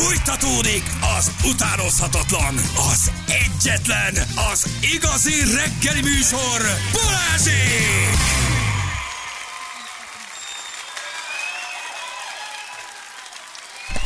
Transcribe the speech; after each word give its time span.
Fújtatódik 0.00 0.82
az 1.18 1.32
utánozhatatlan, 1.44 2.54
az 2.92 3.10
egyetlen, 3.26 4.14
az 4.52 4.70
igazi 4.94 5.32
reggeli 5.54 6.00
műsor, 6.00 6.60
Balázsék! 6.92 8.18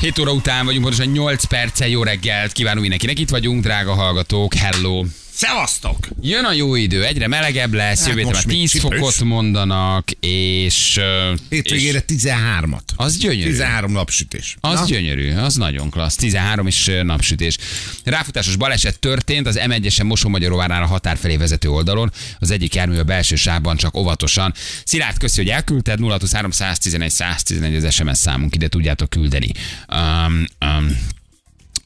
Hét 0.00 0.18
óra 0.18 0.32
után 0.32 0.64
vagyunk, 0.64 0.84
pontosan 0.84 1.12
8 1.12 1.44
perccel 1.44 1.88
jó 1.88 2.02
reggelt 2.02 2.52
kívánunk 2.52 2.80
mindenkinek. 2.80 3.18
Itt 3.18 3.30
vagyunk, 3.30 3.62
drága 3.62 3.94
hallgatók, 3.94 4.54
hello. 4.54 5.04
Szevasztok! 5.36 6.08
Jön 6.20 6.44
a 6.44 6.52
jó 6.52 6.74
idő, 6.74 7.04
egyre 7.04 7.28
melegebb 7.28 7.72
lesz, 7.72 7.98
Hát 7.98 8.08
jövő 8.08 8.18
héten 8.18 8.32
most 8.32 8.46
már 8.46 8.54
még 8.54 8.70
10 8.70 8.70
csípős. 8.70 8.98
fokot 8.98 9.20
mondanak, 9.20 10.10
és... 10.20 11.00
Hétvégére 11.48 12.04
13-at. 12.08 12.80
az 12.96 13.16
gyönyörű. 13.16 13.50
13 13.50 13.92
napsütés. 13.92 14.56
Az 14.60 14.78
Na, 14.80 14.86
gyönyörű, 14.86 15.32
az 15.32 15.54
nagyon 15.54 15.90
klassz. 15.90 16.16
13 16.16 16.66
és 16.66 16.88
ö, 16.88 17.02
napsütés. 17.02 17.56
Ráfutásos 18.04 18.56
baleset 18.56 18.98
történt 18.98 19.46
az 19.46 19.60
M1-esen 19.66 20.04
Mosonmagyaróvárnál 20.04 20.82
a 20.82 20.86
határ 20.86 21.16
felé 21.16 21.36
vezető 21.36 21.68
oldalon. 21.68 22.12
Az 22.38 22.50
egyik 22.50 22.74
jármű 22.74 22.98
a 22.98 23.04
belső 23.04 23.36
sávban 23.36 23.76
csak 23.76 23.96
óvatosan. 23.96 24.54
Szilárd, 24.84 25.18
köszi, 25.18 25.40
hogy 25.40 25.50
elküldted. 25.50 25.98
023 25.98 26.50
111 26.50 27.10
111 27.10 27.84
az 27.84 27.94
SMS 27.94 28.18
számunk, 28.18 28.54
ide 28.54 28.68
tudjátok 28.68 29.10
küldeni. 29.10 29.50
Um, 29.92 30.44
um, 30.60 30.98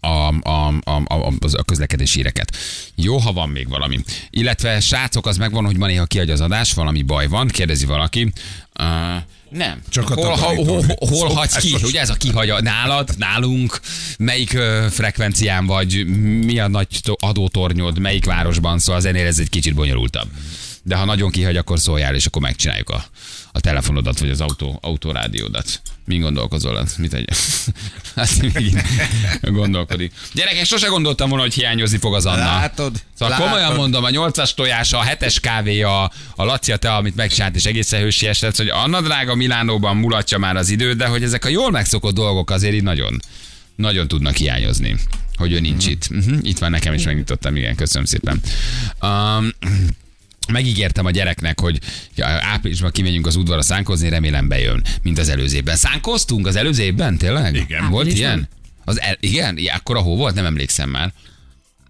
a, 0.00 0.08
a, 0.48 0.74
a, 0.84 1.02
a, 1.06 1.32
a 1.52 1.64
közlekedési 1.64 2.16
híreket. 2.16 2.56
Jó, 2.94 3.16
ha 3.16 3.32
van 3.32 3.48
még 3.48 3.68
valami. 3.68 3.98
Illetve 4.30 4.80
srácok, 4.80 5.26
az 5.26 5.36
megvan, 5.36 5.64
hogy 5.64 5.76
ma 5.76 5.86
néha 5.86 6.04
kiadja 6.04 6.32
az 6.32 6.40
adás, 6.40 6.72
valami 6.72 7.02
baj 7.02 7.26
van, 7.26 7.48
kérdezi 7.48 7.86
valaki. 7.86 8.32
Uh, 8.80 8.86
nem. 9.50 9.82
Csak 9.88 10.10
a 10.10 10.14
hol, 10.14 10.28
ha, 10.28 10.36
takarító. 10.36 10.74
hol, 10.74 10.84
hol 10.98 11.28
hagy 11.28 11.56
ki? 11.56 11.76
Ugye 11.82 12.00
ez 12.00 12.10
a 12.10 12.14
kihagy 12.14 12.52
nálad, 12.62 13.10
nálunk, 13.16 13.80
melyik 14.18 14.52
ö, 14.52 14.86
frekvencián 14.90 15.66
vagy, 15.66 16.06
mi 16.44 16.58
a 16.58 16.68
nagy 16.68 16.86
to- 17.00 17.22
adótornyod, 17.22 17.98
melyik 17.98 18.24
városban, 18.24 18.78
szóval 18.78 18.96
az 18.96 19.04
ennél 19.04 19.26
ez 19.26 19.38
egy 19.38 19.48
kicsit 19.48 19.74
bonyolultabb. 19.74 20.28
De 20.82 20.96
ha 20.96 21.04
nagyon 21.04 21.30
kihagy, 21.30 21.56
akkor 21.56 21.78
szóljál, 21.78 22.14
és 22.14 22.26
akkor 22.26 22.42
megcsináljuk 22.42 22.90
a, 22.90 23.04
a 23.52 23.60
telefonodat, 23.60 24.18
vagy 24.18 24.30
az 24.30 24.40
autó, 24.40 24.78
autórádiódat. 24.82 25.80
Mi 26.04 26.18
gondolkozol? 26.18 26.86
Mit 26.96 27.14
egy? 27.14 27.28
Hát 28.16 28.42
még 28.42 28.76
gondolkodik. 29.40 30.12
Gyerekek, 30.32 30.64
sose 30.64 30.86
gondoltam 30.86 31.28
volna, 31.28 31.44
hogy 31.44 31.54
hiányozni 31.54 31.98
fog 31.98 32.14
az 32.14 32.26
Anna. 32.26 32.44
Látod? 32.44 33.02
Szóval 33.14 33.38
Látod? 33.38 33.46
komolyan 33.46 33.74
mondom, 33.74 34.04
a 34.04 34.10
nyolcas 34.10 34.54
tojása, 34.54 34.98
a 34.98 35.02
hetes 35.02 35.40
kávéja, 35.40 36.04
a 36.04 36.10
a 36.36 36.58
te, 36.58 36.94
amit 36.94 37.16
megcsinált, 37.16 37.56
és 37.56 37.64
egészen 37.64 38.00
hősies 38.00 38.40
lett, 38.40 38.56
hogy 38.56 38.68
Anna 38.68 39.00
drága 39.00 39.34
Milánóban 39.34 39.96
mulatja 39.96 40.38
már 40.38 40.56
az 40.56 40.68
idő, 40.70 40.92
de 40.92 41.06
hogy 41.06 41.22
ezek 41.22 41.44
a 41.44 41.48
jól 41.48 41.70
megszokott 41.70 42.14
dolgok 42.14 42.50
azért 42.50 42.74
így 42.74 42.82
nagyon, 42.82 43.20
nagyon 43.76 44.08
tudnak 44.08 44.36
hiányozni, 44.36 44.96
hogy 45.36 45.52
ő 45.52 45.60
nincs 45.60 45.86
itt. 45.86 46.08
Uh-huh. 46.10 46.38
Itt 46.42 46.58
van 46.58 46.70
nekem 46.70 46.94
is 46.94 47.04
megnyitottam, 47.04 47.56
igen, 47.56 47.74
köszönöm 47.74 48.06
szépen. 48.06 48.40
Um, 49.02 49.50
Megígértem 50.52 51.06
a 51.06 51.10
gyereknek, 51.10 51.60
hogy 51.60 51.78
áprilisban 52.40 52.90
kimegyünk 52.90 53.26
az 53.26 53.36
udvarra 53.36 53.62
szánkozni, 53.62 54.08
remélem 54.08 54.48
bejön, 54.48 54.84
mint 55.02 55.18
az 55.18 55.28
előző 55.28 55.56
évben. 55.56 55.76
Szánkoztunk 55.76 56.46
az 56.46 56.56
előző 56.56 56.82
évben, 56.82 57.18
tényleg? 57.18 57.54
Igen. 57.54 57.90
Volt 57.90 58.06
Áprilisban? 58.06 58.32
ilyen? 58.32 58.48
Az 58.84 59.00
el, 59.00 59.16
igen? 59.20 59.58
Ja, 59.58 59.74
akkor 59.74 59.96
a 59.96 60.00
hó 60.00 60.16
volt? 60.16 60.34
Nem 60.34 60.44
emlékszem 60.44 60.90
már. 60.90 61.12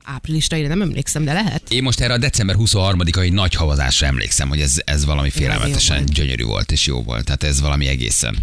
áprilisra, 0.05 0.57
én 0.57 0.69
nem 0.69 0.83
emlékszem, 0.83 1.25
de 1.25 1.33
lehet. 1.33 1.63
Én 1.69 1.83
most 1.83 2.01
erre 2.01 2.13
a 2.13 2.19
december 2.19 2.57
23-ai 2.59 3.33
nagy 3.33 3.55
havazásra 3.55 4.07
emlékszem, 4.07 4.49
hogy 4.49 4.61
ez, 4.61 4.75
ez 4.85 5.05
valami 5.05 5.31
félelmetesen 5.31 5.97
volt. 5.97 6.13
gyönyörű 6.13 6.45
volt 6.45 6.73
és 6.73 6.87
jó 6.87 7.03
volt. 7.03 7.25
Tehát 7.25 7.43
ez 7.43 7.61
valami 7.61 7.87
egészen. 7.87 8.37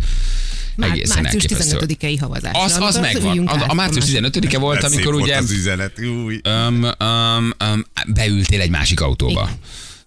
Már, 0.76 0.90
egészen 0.90 1.22
március 1.22 1.44
elképesztő. 1.44 1.96
15-i 2.00 2.18
havazás. 2.20 2.52
Az, 2.54 2.78
az 2.80 2.98
megvan. 2.98 3.48
A, 3.48 3.64
a 3.68 3.74
március 3.74 4.06
15-e 4.08 4.58
volt, 4.58 4.82
szép 4.82 4.92
amikor 4.92 5.14
volt 5.14 5.24
ugye 5.24 5.38
az 5.38 5.52
üzenet. 5.52 6.00
Új. 6.00 6.42
um, 6.50 6.84
um, 7.00 7.54
um, 7.60 7.86
beültél 8.08 8.62
egy 8.62 8.70
másik 8.70 9.02
autóba. 9.02 9.50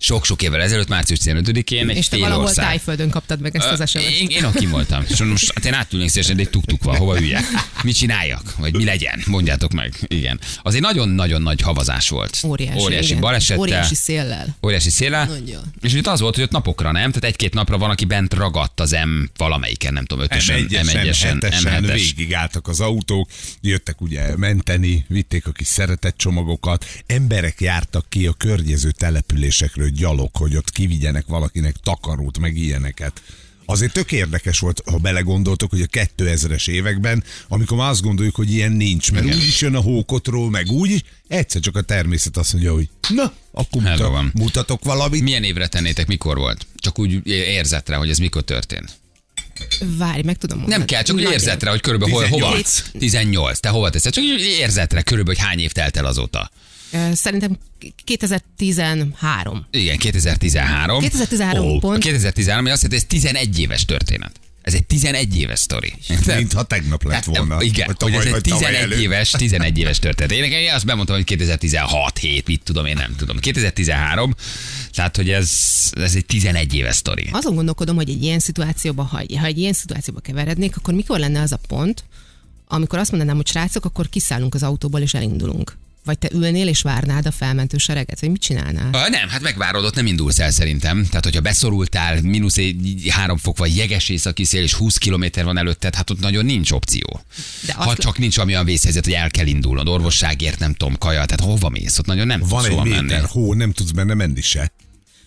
Sok-sok 0.00 0.42
évvel 0.42 0.60
ezelőtt, 0.62 0.88
március 0.88 1.18
15-én 1.24 1.88
egy 1.88 1.96
És 1.96 2.08
te 2.08 2.16
valahol 2.18 2.44
ország. 2.44 2.64
tájföldön 2.64 3.10
kaptad 3.10 3.40
meg 3.40 3.56
ezt 3.56 3.66
az 3.66 3.90
SMS-t. 3.90 4.20
Én, 4.20 4.28
én 4.28 4.44
ott 4.44 4.54
kim 4.54 4.70
voltam. 4.70 5.04
És 5.08 5.18
most 5.18 5.52
hát 5.54 5.64
én 5.64 5.74
átülnék 5.74 6.08
szívesen, 6.08 6.36
de 6.36 6.42
egy 6.42 6.50
tuk 6.50 6.82
van, 6.82 6.96
hova 6.96 7.20
üljek? 7.20 7.42
Mit 7.82 7.96
csináljak? 7.96 8.54
Vagy 8.56 8.76
mi 8.76 8.84
legyen? 8.84 9.22
Mondjátok 9.26 9.72
meg. 9.72 9.94
Igen. 10.06 10.40
Az 10.62 10.74
egy 10.74 10.80
nagyon-nagyon 10.80 11.42
nagy 11.42 11.60
havazás 11.60 12.08
volt. 12.08 12.38
Óriási. 12.46 12.78
Óriási 12.80 13.08
igen. 13.08 13.20
balesettel. 13.20 13.58
Óriási 13.62 13.94
széllel. 13.94 14.56
Óriási 14.62 14.90
széle. 14.90 15.24
Nagyon. 15.24 15.62
És 15.80 15.94
itt 15.94 16.06
az 16.06 16.20
volt, 16.20 16.34
hogy 16.34 16.44
ott 16.44 16.50
napokra 16.50 16.92
nem, 16.92 17.08
tehát 17.12 17.24
egy-két 17.24 17.54
napra 17.54 17.78
van, 17.78 17.90
aki 17.90 18.04
bent 18.04 18.34
ragadt 18.34 18.80
az 18.80 18.90
M 18.90 19.24
valamelyiken, 19.36 19.92
nem 19.92 20.04
tudom, 20.04 20.24
ötösen, 20.24 20.66
M1-esen, 20.68 20.82
M1-esen, 20.82 21.38
M7-esen 21.40 21.80
M7-es. 21.82 21.92
végigálltak 21.92 22.68
az 22.68 22.80
autók, 22.80 23.30
jöttek 23.60 24.00
ugye 24.00 24.36
menteni, 24.36 25.04
vitték 25.08 25.46
a 25.46 25.52
kis 25.52 25.66
szeretett 25.66 26.16
csomagokat, 26.16 26.86
emberek 27.06 27.60
jártak 27.60 28.06
ki 28.08 28.26
a 28.26 28.32
környező 28.32 28.90
településekről 28.90 29.87
gyalog, 29.88 30.30
hogy 30.36 30.56
ott 30.56 30.70
kivigyenek 30.70 31.26
valakinek 31.26 31.76
takarót, 31.82 32.38
meg 32.38 32.56
ilyeneket. 32.56 33.22
Azért 33.70 33.92
tök 33.92 34.12
érdekes 34.12 34.58
volt, 34.58 34.82
ha 34.90 34.96
belegondoltok, 34.96 35.70
hogy 35.70 35.80
a 35.80 35.86
2000-es 35.86 36.68
években, 36.68 37.24
amikor 37.48 37.76
már 37.76 37.90
azt 37.90 38.02
gondoljuk, 38.02 38.34
hogy 38.34 38.52
ilyen 38.52 38.72
nincs, 38.72 39.12
mert 39.12 39.24
úgy 39.24 39.46
is 39.46 39.60
jön 39.60 39.74
a 39.74 39.80
hókotról, 39.80 40.50
meg 40.50 40.70
úgy 40.70 40.90
is, 40.90 41.00
egyszer 41.26 41.60
csak 41.60 41.76
a 41.76 41.80
természet 41.80 42.36
azt 42.36 42.52
mondja, 42.52 42.72
hogy 42.72 42.88
na, 43.08 43.32
akkor 43.52 43.82
mutat, 43.82 43.98
van. 43.98 44.32
mutatok 44.34 44.84
valamit. 44.84 45.22
Milyen 45.22 45.44
évre 45.44 45.66
tennétek, 45.66 46.06
mikor 46.06 46.36
volt? 46.36 46.66
Csak 46.74 46.98
úgy 46.98 47.26
érzetre, 47.26 47.96
hogy 47.96 48.10
ez 48.10 48.18
mikor 48.18 48.42
történt. 48.42 48.98
Várj, 49.80 50.22
meg 50.22 50.38
tudom 50.38 50.58
mondani. 50.58 50.78
Nem 50.78 50.86
kell, 50.86 51.02
csak 51.02 51.16
úgy 51.16 51.22
érzetre, 51.22 51.70
hogy 51.70 51.80
körülbelül 51.80 52.14
hol, 52.14 52.24
hova. 52.26 52.46
18. 52.46 52.82
18. 52.98 53.60
Te 53.60 53.68
hova 53.68 53.90
teszed? 53.90 54.12
Csak 54.12 54.24
úgy 54.24 54.40
érzetre, 54.40 55.02
körülbelül, 55.02 55.38
hogy 55.40 55.48
hány 55.48 55.58
év 55.58 55.72
telt 55.72 55.96
el 55.96 56.04
azóta. 56.04 56.50
Szerintem 57.12 57.58
2013. 58.04 59.66
Igen, 59.70 59.98
2013. 59.98 61.00
2013 61.00 61.66
Ó, 61.66 61.78
pont. 61.78 62.02
2013, 62.02 62.64
ami 62.64 62.70
azt 62.72 62.82
jelenti, 62.82 63.06
hogy 63.06 63.18
ez 63.18 63.22
11 63.22 63.58
éves 63.60 63.84
történet. 63.84 64.40
Ez 64.62 64.74
egy 64.74 64.86
11 64.86 65.38
éves 65.38 65.58
sztori. 65.58 65.92
Mintha 66.26 66.62
tegnap 66.62 67.04
lett 67.04 67.24
volna. 67.24 67.62
Igen, 67.62 67.86
Vagy 67.86 67.96
hogy 68.02 68.12
ez 68.12 68.24
egy 68.24 68.30
vagy 68.30 68.42
tavaly 68.42 68.58
11 68.72 68.82
előtt. 68.82 68.98
éves, 68.98 69.30
11 69.30 69.78
éves 69.78 69.98
történet. 69.98 70.32
Én 70.32 70.40
nekem 70.40 70.74
azt 70.74 70.84
bemondtam, 70.84 71.16
hogy 71.16 71.24
2016, 71.24 72.18
7, 72.18 72.46
mit 72.46 72.62
tudom, 72.64 72.86
én 72.86 72.94
nem 72.96 73.14
tudom. 73.16 73.38
2013, 73.38 74.34
tehát 74.92 75.16
hogy 75.16 75.30
ez, 75.30 75.50
ez 75.92 76.14
egy 76.14 76.26
11 76.26 76.74
éves 76.74 76.96
sztori. 76.96 77.28
Azon 77.32 77.54
gondolkodom, 77.54 77.96
hogy 77.96 78.08
egy 78.10 78.22
ilyen 78.22 78.38
szituációban, 78.38 79.06
ha, 79.06 79.22
ha 79.38 79.44
egy 79.46 79.58
ilyen 79.58 79.72
szituációba 79.72 80.20
keverednék, 80.20 80.76
akkor 80.76 80.94
mikor 80.94 81.18
lenne 81.18 81.40
az 81.40 81.52
a 81.52 81.58
pont, 81.68 82.04
amikor 82.66 82.98
azt 82.98 83.10
mondanám, 83.10 83.36
hogy 83.36 83.46
srácok, 83.46 83.84
akkor 83.84 84.08
kiszállunk 84.08 84.54
az 84.54 84.62
autóból 84.62 85.00
és 85.00 85.14
elindulunk. 85.14 85.76
Vagy 86.04 86.18
te 86.18 86.28
ülnél 86.32 86.68
és 86.68 86.82
várnád 86.82 87.26
a 87.26 87.30
felmentő 87.30 87.76
sereget, 87.76 88.20
vagy 88.20 88.30
mit 88.30 88.40
csinálnál? 88.40 88.86
Uh, 88.86 89.08
nem, 89.10 89.28
hát 89.28 89.40
megvárod, 89.40 89.84
ott 89.84 89.94
nem 89.94 90.06
indulsz 90.06 90.38
el 90.38 90.50
szerintem. 90.50 91.04
Tehát, 91.06 91.24
hogyha 91.24 91.40
beszorultál, 91.40 92.20
mínusz 92.22 92.56
egy- 92.56 93.06
három 93.10 93.36
fok 93.36 93.58
vagy 93.58 93.76
jeges 93.76 94.08
északi 94.08 94.44
szél, 94.44 94.62
és 94.62 94.74
20 94.74 94.96
kilométer 94.96 95.44
van 95.44 95.58
előtted, 95.58 95.94
hát 95.94 96.10
ott 96.10 96.20
nagyon 96.20 96.44
nincs 96.44 96.70
opció. 96.70 97.20
De 97.66 97.72
ha 97.72 97.84
azt- 97.90 97.98
csak 97.98 98.18
nincs 98.18 98.38
olyan 98.38 98.64
vészhelyzet, 98.64 99.04
hogy 99.04 99.12
el 99.14 99.30
kell 99.30 99.46
indulnod, 99.46 99.88
orvosságért, 99.88 100.58
nem 100.58 100.74
tudom, 100.74 100.98
kaja, 100.98 101.24
tehát 101.24 101.40
hova 101.40 101.68
mész? 101.68 101.98
Ott 101.98 102.06
nagyon 102.06 102.26
nem 102.26 102.40
Van 102.40 102.64
tudsz 102.64 102.66
egy 102.78 102.84
méter 102.84 103.02
menni. 103.04 103.26
hó, 103.28 103.54
nem 103.54 103.72
tudsz 103.72 103.90
benne 103.90 104.14
menni 104.14 104.40
se. 104.40 104.72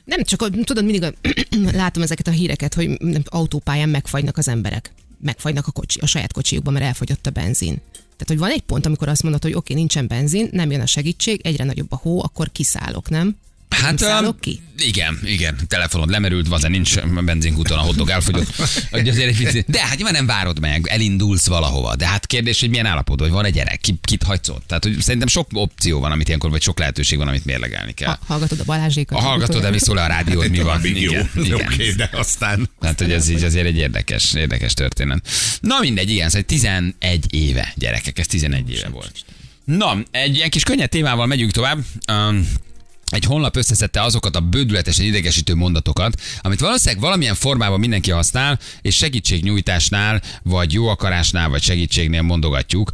Nem, 0.06 0.24
csak 0.24 0.64
tudod, 0.64 0.84
mindig 0.84 1.04
a, 1.04 1.14
látom 1.81 2.04
ezeket 2.04 2.28
a 2.28 2.31
híreket, 2.31 2.74
hogy 2.74 2.90
nem, 2.90 3.22
autópályán 3.26 3.90
megfagynak 3.90 4.38
az 4.38 4.48
emberek. 4.48 4.94
Megfagynak 5.24 5.68
a, 5.68 5.72
kocsi, 5.72 6.00
a 6.00 6.06
saját 6.06 6.34
kocsijukban, 6.34 6.74
mert 6.74 6.86
elfogyott 6.86 7.28
a 7.28 7.30
benzin. 7.30 7.81
Tehát, 8.24 8.42
hogy 8.42 8.50
van 8.50 8.58
egy 8.58 8.66
pont, 8.66 8.86
amikor 8.86 9.08
azt 9.08 9.24
mondod, 9.24 9.42
hogy 9.42 9.54
oké, 9.54 9.74
nincsen 9.74 10.08
benzin, 10.08 10.50
nem 10.52 10.72
jön 10.72 10.82
a 10.82 10.86
segítség, 10.86 11.42
egyre 11.44 11.64
nagyobb 11.64 11.92
a 11.92 11.96
hó, 11.96 12.24
akkor 12.24 12.52
kiszállok, 12.52 13.09
nem? 13.09 13.36
Hát 13.76 14.00
szállok 14.00 14.40
ki? 14.40 14.62
igen, 14.84 15.20
igen, 15.24 15.56
telefonod 15.68 16.09
lemerült, 16.09 16.48
van, 16.48 16.62
nincs 16.68 17.00
benzinkúton, 17.02 17.78
a 17.78 17.82
hotdog 17.82 18.09
elfogyott. 18.09 18.56
Hogy 18.92 19.09
de 19.68 19.82
hát 19.82 19.96
nyilván 19.96 20.14
nem 20.14 20.26
várod 20.26 20.59
meg, 20.59 20.88
elindulsz 20.88 21.48
valahova. 21.48 21.96
De 21.96 22.08
hát 22.08 22.28
kérdés, 22.28 22.60
hogy 22.60 22.70
milyen 22.70 22.86
állapotban, 22.86 23.28
hogy 23.28 23.36
van 23.36 23.46
egy 23.46 23.54
gyerek, 23.54 23.80
ki, 23.80 24.00
kit 24.02 24.24
hagysz 24.24 24.50
ott. 24.50 24.68
Tehát, 24.68 24.84
hogy 24.84 25.01
szerintem 25.01 25.28
sok 25.28 25.48
opció 25.54 26.00
van, 26.00 26.12
amit 26.12 26.28
ilyenkor, 26.28 26.50
vagy 26.50 26.62
sok 26.62 26.80
lehetőség 26.80 27.18
van, 27.18 27.28
amit 27.28 27.45
mérlegelni 27.45 27.94
kell. 27.94 28.10
Ha, 28.10 28.19
hallgatod 28.25 28.60
a 28.60 28.63
Balázsékat. 28.63 29.18
A 29.18 29.22
hallgatod, 29.22 29.62
de 29.62 29.72
viszol 29.72 29.95
le 29.95 30.04
a 30.04 30.07
rádiót, 30.07 30.50
mi 30.50 30.60
van. 30.60 30.81
Jó, 30.84 30.92
Igen, 30.92 31.30
igen. 31.36 31.54
oké, 31.54 31.92
de 31.92 32.10
aztán... 32.13 32.69
Tehát, 32.80 33.00
hogy 33.00 33.12
ez 33.12 33.30
így 33.30 33.44
azért 33.44 33.66
egy 33.66 33.78
érdekes, 33.78 34.34
érdekes 34.34 34.74
történet. 34.74 35.28
Na 35.60 35.80
mindegy, 35.80 36.10
igen, 36.10 36.30
szóval 36.30 36.45
11 36.45 36.94
éve, 37.34 37.74
gyerekek, 37.75 38.19
ez 38.19 38.28
11 38.28 38.72
éve 38.72 38.90
volt. 38.90 39.12
Na, 39.63 39.98
egy 40.12 40.36
ilyen 40.36 40.50
kis 40.50 40.63
könnyed 40.63 40.90
témával 40.90 41.25
megyünk 41.25 41.51
tovább. 41.51 41.80
Um, 42.12 42.48
egy 43.12 43.25
honlap 43.25 43.56
összeszedte 43.56 44.02
azokat 44.02 44.36
a 44.36 44.40
bődületesen 44.40 45.06
idegesítő 45.06 45.56
mondatokat, 45.56 46.22
amit 46.42 46.60
valószínűleg 46.60 47.02
valamilyen 47.02 47.36
formában 47.36 47.80
mindenki 47.80 48.12
használ, 48.12 48.60
és 48.81 48.96
segítségnyújtásnál, 48.96 50.22
vagy 50.44 50.74
jó 50.74 50.88
akarásnál, 50.88 51.50
vagy 51.50 51.62
segítségnél 51.62 52.22
mondogatjuk, 52.22 52.90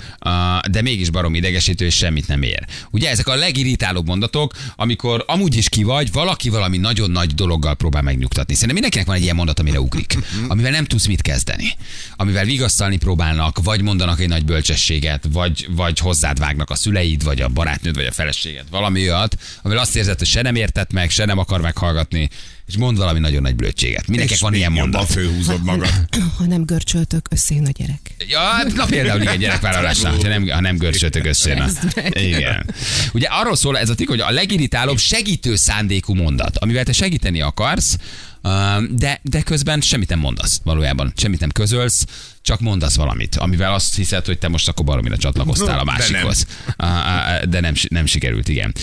de 0.69 0.81
mégis 0.81 1.09
barom 1.09 1.35
idegesítő, 1.35 1.85
és 1.85 1.95
semmit 1.95 2.27
nem 2.27 2.41
ér. 2.41 2.65
Ugye 2.91 3.09
ezek 3.09 3.27
a 3.27 3.35
legirritálóbb 3.35 4.07
mondatok, 4.07 4.53
amikor 4.75 5.23
amúgy 5.27 5.55
is 5.55 5.69
ki 5.69 5.83
vagy, 5.83 6.11
valaki 6.11 6.49
valami 6.49 6.77
nagyon 6.77 7.11
nagy 7.11 7.33
dologgal 7.33 7.75
próbál 7.75 8.01
megnyugtatni. 8.01 8.53
Szerintem 8.53 8.73
mindenkinek 8.73 9.07
van 9.07 9.15
egy 9.15 9.23
ilyen 9.23 9.35
mondat, 9.35 9.59
amire 9.59 9.79
ugrik, 9.79 10.17
amivel 10.47 10.71
nem 10.71 10.85
tudsz 10.85 11.05
mit 11.05 11.21
kezdeni, 11.21 11.75
amivel 12.15 12.45
vigasztalni 12.45 12.97
próbálnak, 12.97 13.63
vagy 13.63 13.81
mondanak 13.81 14.19
egy 14.19 14.27
nagy 14.27 14.45
bölcsességet, 14.45 15.23
vagy, 15.31 15.67
vagy 15.69 15.99
hozzád 15.99 16.39
vágnak 16.39 16.69
a 16.69 16.75
szüleid, 16.75 17.23
vagy 17.23 17.41
a 17.41 17.47
barátnőd, 17.47 17.95
vagy 17.95 18.05
a 18.05 18.11
feleséged, 18.11 18.65
valami 18.69 19.09
olyat, 19.09 19.37
amivel 19.61 19.81
azt 19.83 19.95
érzed, 19.95 20.06
hogy 20.17 20.27
se 20.27 20.41
nem 20.41 20.55
értett 20.55 20.91
meg, 20.91 21.09
se 21.09 21.25
nem 21.25 21.37
akar 21.37 21.61
meghallgatni, 21.61 22.29
és 22.67 22.77
mond 22.77 22.97
valami 22.97 23.19
nagyon 23.19 23.41
nagy 23.41 23.55
blödséget. 23.55 24.07
Mindenkinek 24.07 24.41
van 24.41 24.53
ilyen 24.53 24.71
mondat. 24.71 25.11
főhúzod 25.11 25.63
magad. 25.63 25.89
Ha 26.37 26.45
nem 26.45 26.65
görcsöltök, 26.65 27.27
összejön 27.29 27.65
a 27.65 27.69
gyerek. 27.71 28.15
Ja, 28.27 28.39
hát, 28.39 28.73
na 28.73 28.85
például 28.85 29.21
igen, 29.21 29.37
gyerekvállalásnál, 29.39 30.15
ha 30.15 30.27
nem, 30.27 30.47
ha 30.47 30.61
nem 30.61 30.77
görcsötök 30.77 31.25
össze. 31.25 31.71
Igen. 32.09 32.65
Ugye 33.13 33.27
arról 33.31 33.55
szól 33.55 33.77
ez 33.77 33.89
a 33.89 33.95
tik, 33.95 34.07
hogy 34.09 34.19
a 34.19 34.31
legirritálóbb 34.31 34.97
segítő 34.97 35.55
szándékú 35.55 36.13
mondat, 36.13 36.57
amivel 36.57 36.83
te 36.83 36.91
segíteni 36.91 37.41
akarsz, 37.41 37.97
de, 38.89 39.19
de 39.21 39.41
közben 39.41 39.81
semmit 39.81 40.09
nem 40.09 40.19
mondasz 40.19 40.59
valójában. 40.63 41.13
Semmit 41.15 41.39
nem 41.39 41.49
közölsz, 41.51 42.05
csak 42.41 42.59
mondasz 42.59 42.95
valamit, 42.95 43.35
amivel 43.35 43.73
azt 43.73 43.95
hiszed, 43.95 44.25
hogy 44.25 44.37
te 44.37 44.47
most 44.47 44.67
akkor 44.67 44.85
baromira 44.85 45.17
csatlakoztál 45.17 45.79
a 45.79 45.83
De 45.83 45.91
nem. 45.91 45.95
másikhoz. 45.95 46.45
Á, 46.77 47.39
De 47.43 47.59
nem, 47.59 47.73
nem 47.89 48.05
sikerült, 48.05 48.47
igen. 48.49 48.73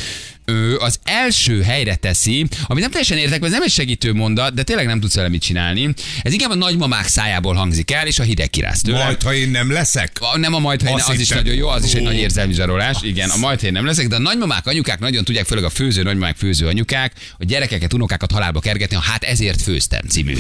Ő 0.45 0.77
az 0.77 0.99
első 1.05 1.63
helyre 1.63 1.95
teszi, 1.95 2.47
ami 2.67 2.81
nem 2.81 2.91
teljesen 2.91 3.19
értek, 3.19 3.43
ez 3.45 3.51
nem 3.51 3.63
egy 3.63 3.71
segítő 3.71 4.13
mondat, 4.13 4.55
de 4.55 4.63
tényleg 4.63 4.87
nem 4.87 5.01
tudsz 5.01 5.15
vele 5.15 5.29
mit 5.29 5.43
csinálni. 5.43 5.95
Ez 6.23 6.33
inkább 6.33 6.51
a 6.51 6.55
nagymamák 6.55 7.07
szájából 7.07 7.55
hangzik 7.55 7.91
el, 7.91 8.07
és 8.07 8.19
a 8.19 8.23
hideg 8.23 8.51
kiráz 8.51 8.81
tőle. 8.81 9.05
Majd, 9.05 9.23
ha 9.23 9.35
én 9.35 9.51
nem 9.51 9.73
leszek? 9.73 10.17
A- 10.21 10.39
Nem 10.39 10.55
a 10.55 10.59
majd, 10.59 10.83
ha 10.83 10.89
én, 10.89 10.95
az 11.07 11.21
is 11.21 11.29
nagyon 11.29 11.55
jó, 11.55 11.69
az 11.69 11.85
is 11.85 11.93
egy 11.95 12.03
nagy 12.03 12.17
érzelmi 12.17 12.53
zsarolás. 12.53 12.97
Igen, 13.03 13.31
a 13.31 13.37
majd, 13.37 13.61
ha 13.61 13.67
én 13.67 13.73
nem 13.73 13.85
leszek, 13.87 14.07
de 14.09 14.15
a 14.17 14.19
nagymamák, 14.19 14.67
anyukák 14.67 14.99
nagyon 14.99 15.25
tudják, 15.25 15.45
főleg 15.47 15.65
a 15.65 15.71
főző 15.71 16.03
nagymamák, 16.03 16.37
főző 16.37 16.67
anyukák, 16.67 17.13
a 17.39 17.45
gyerekeket, 17.45 17.93
unokákat 17.93 18.33
halálba 18.33 18.61
kergetni, 18.61 18.97
a 18.97 19.01
hát 19.01 19.25
ezért 19.25 19.63
főztem 19.63 20.07
című 20.09 20.37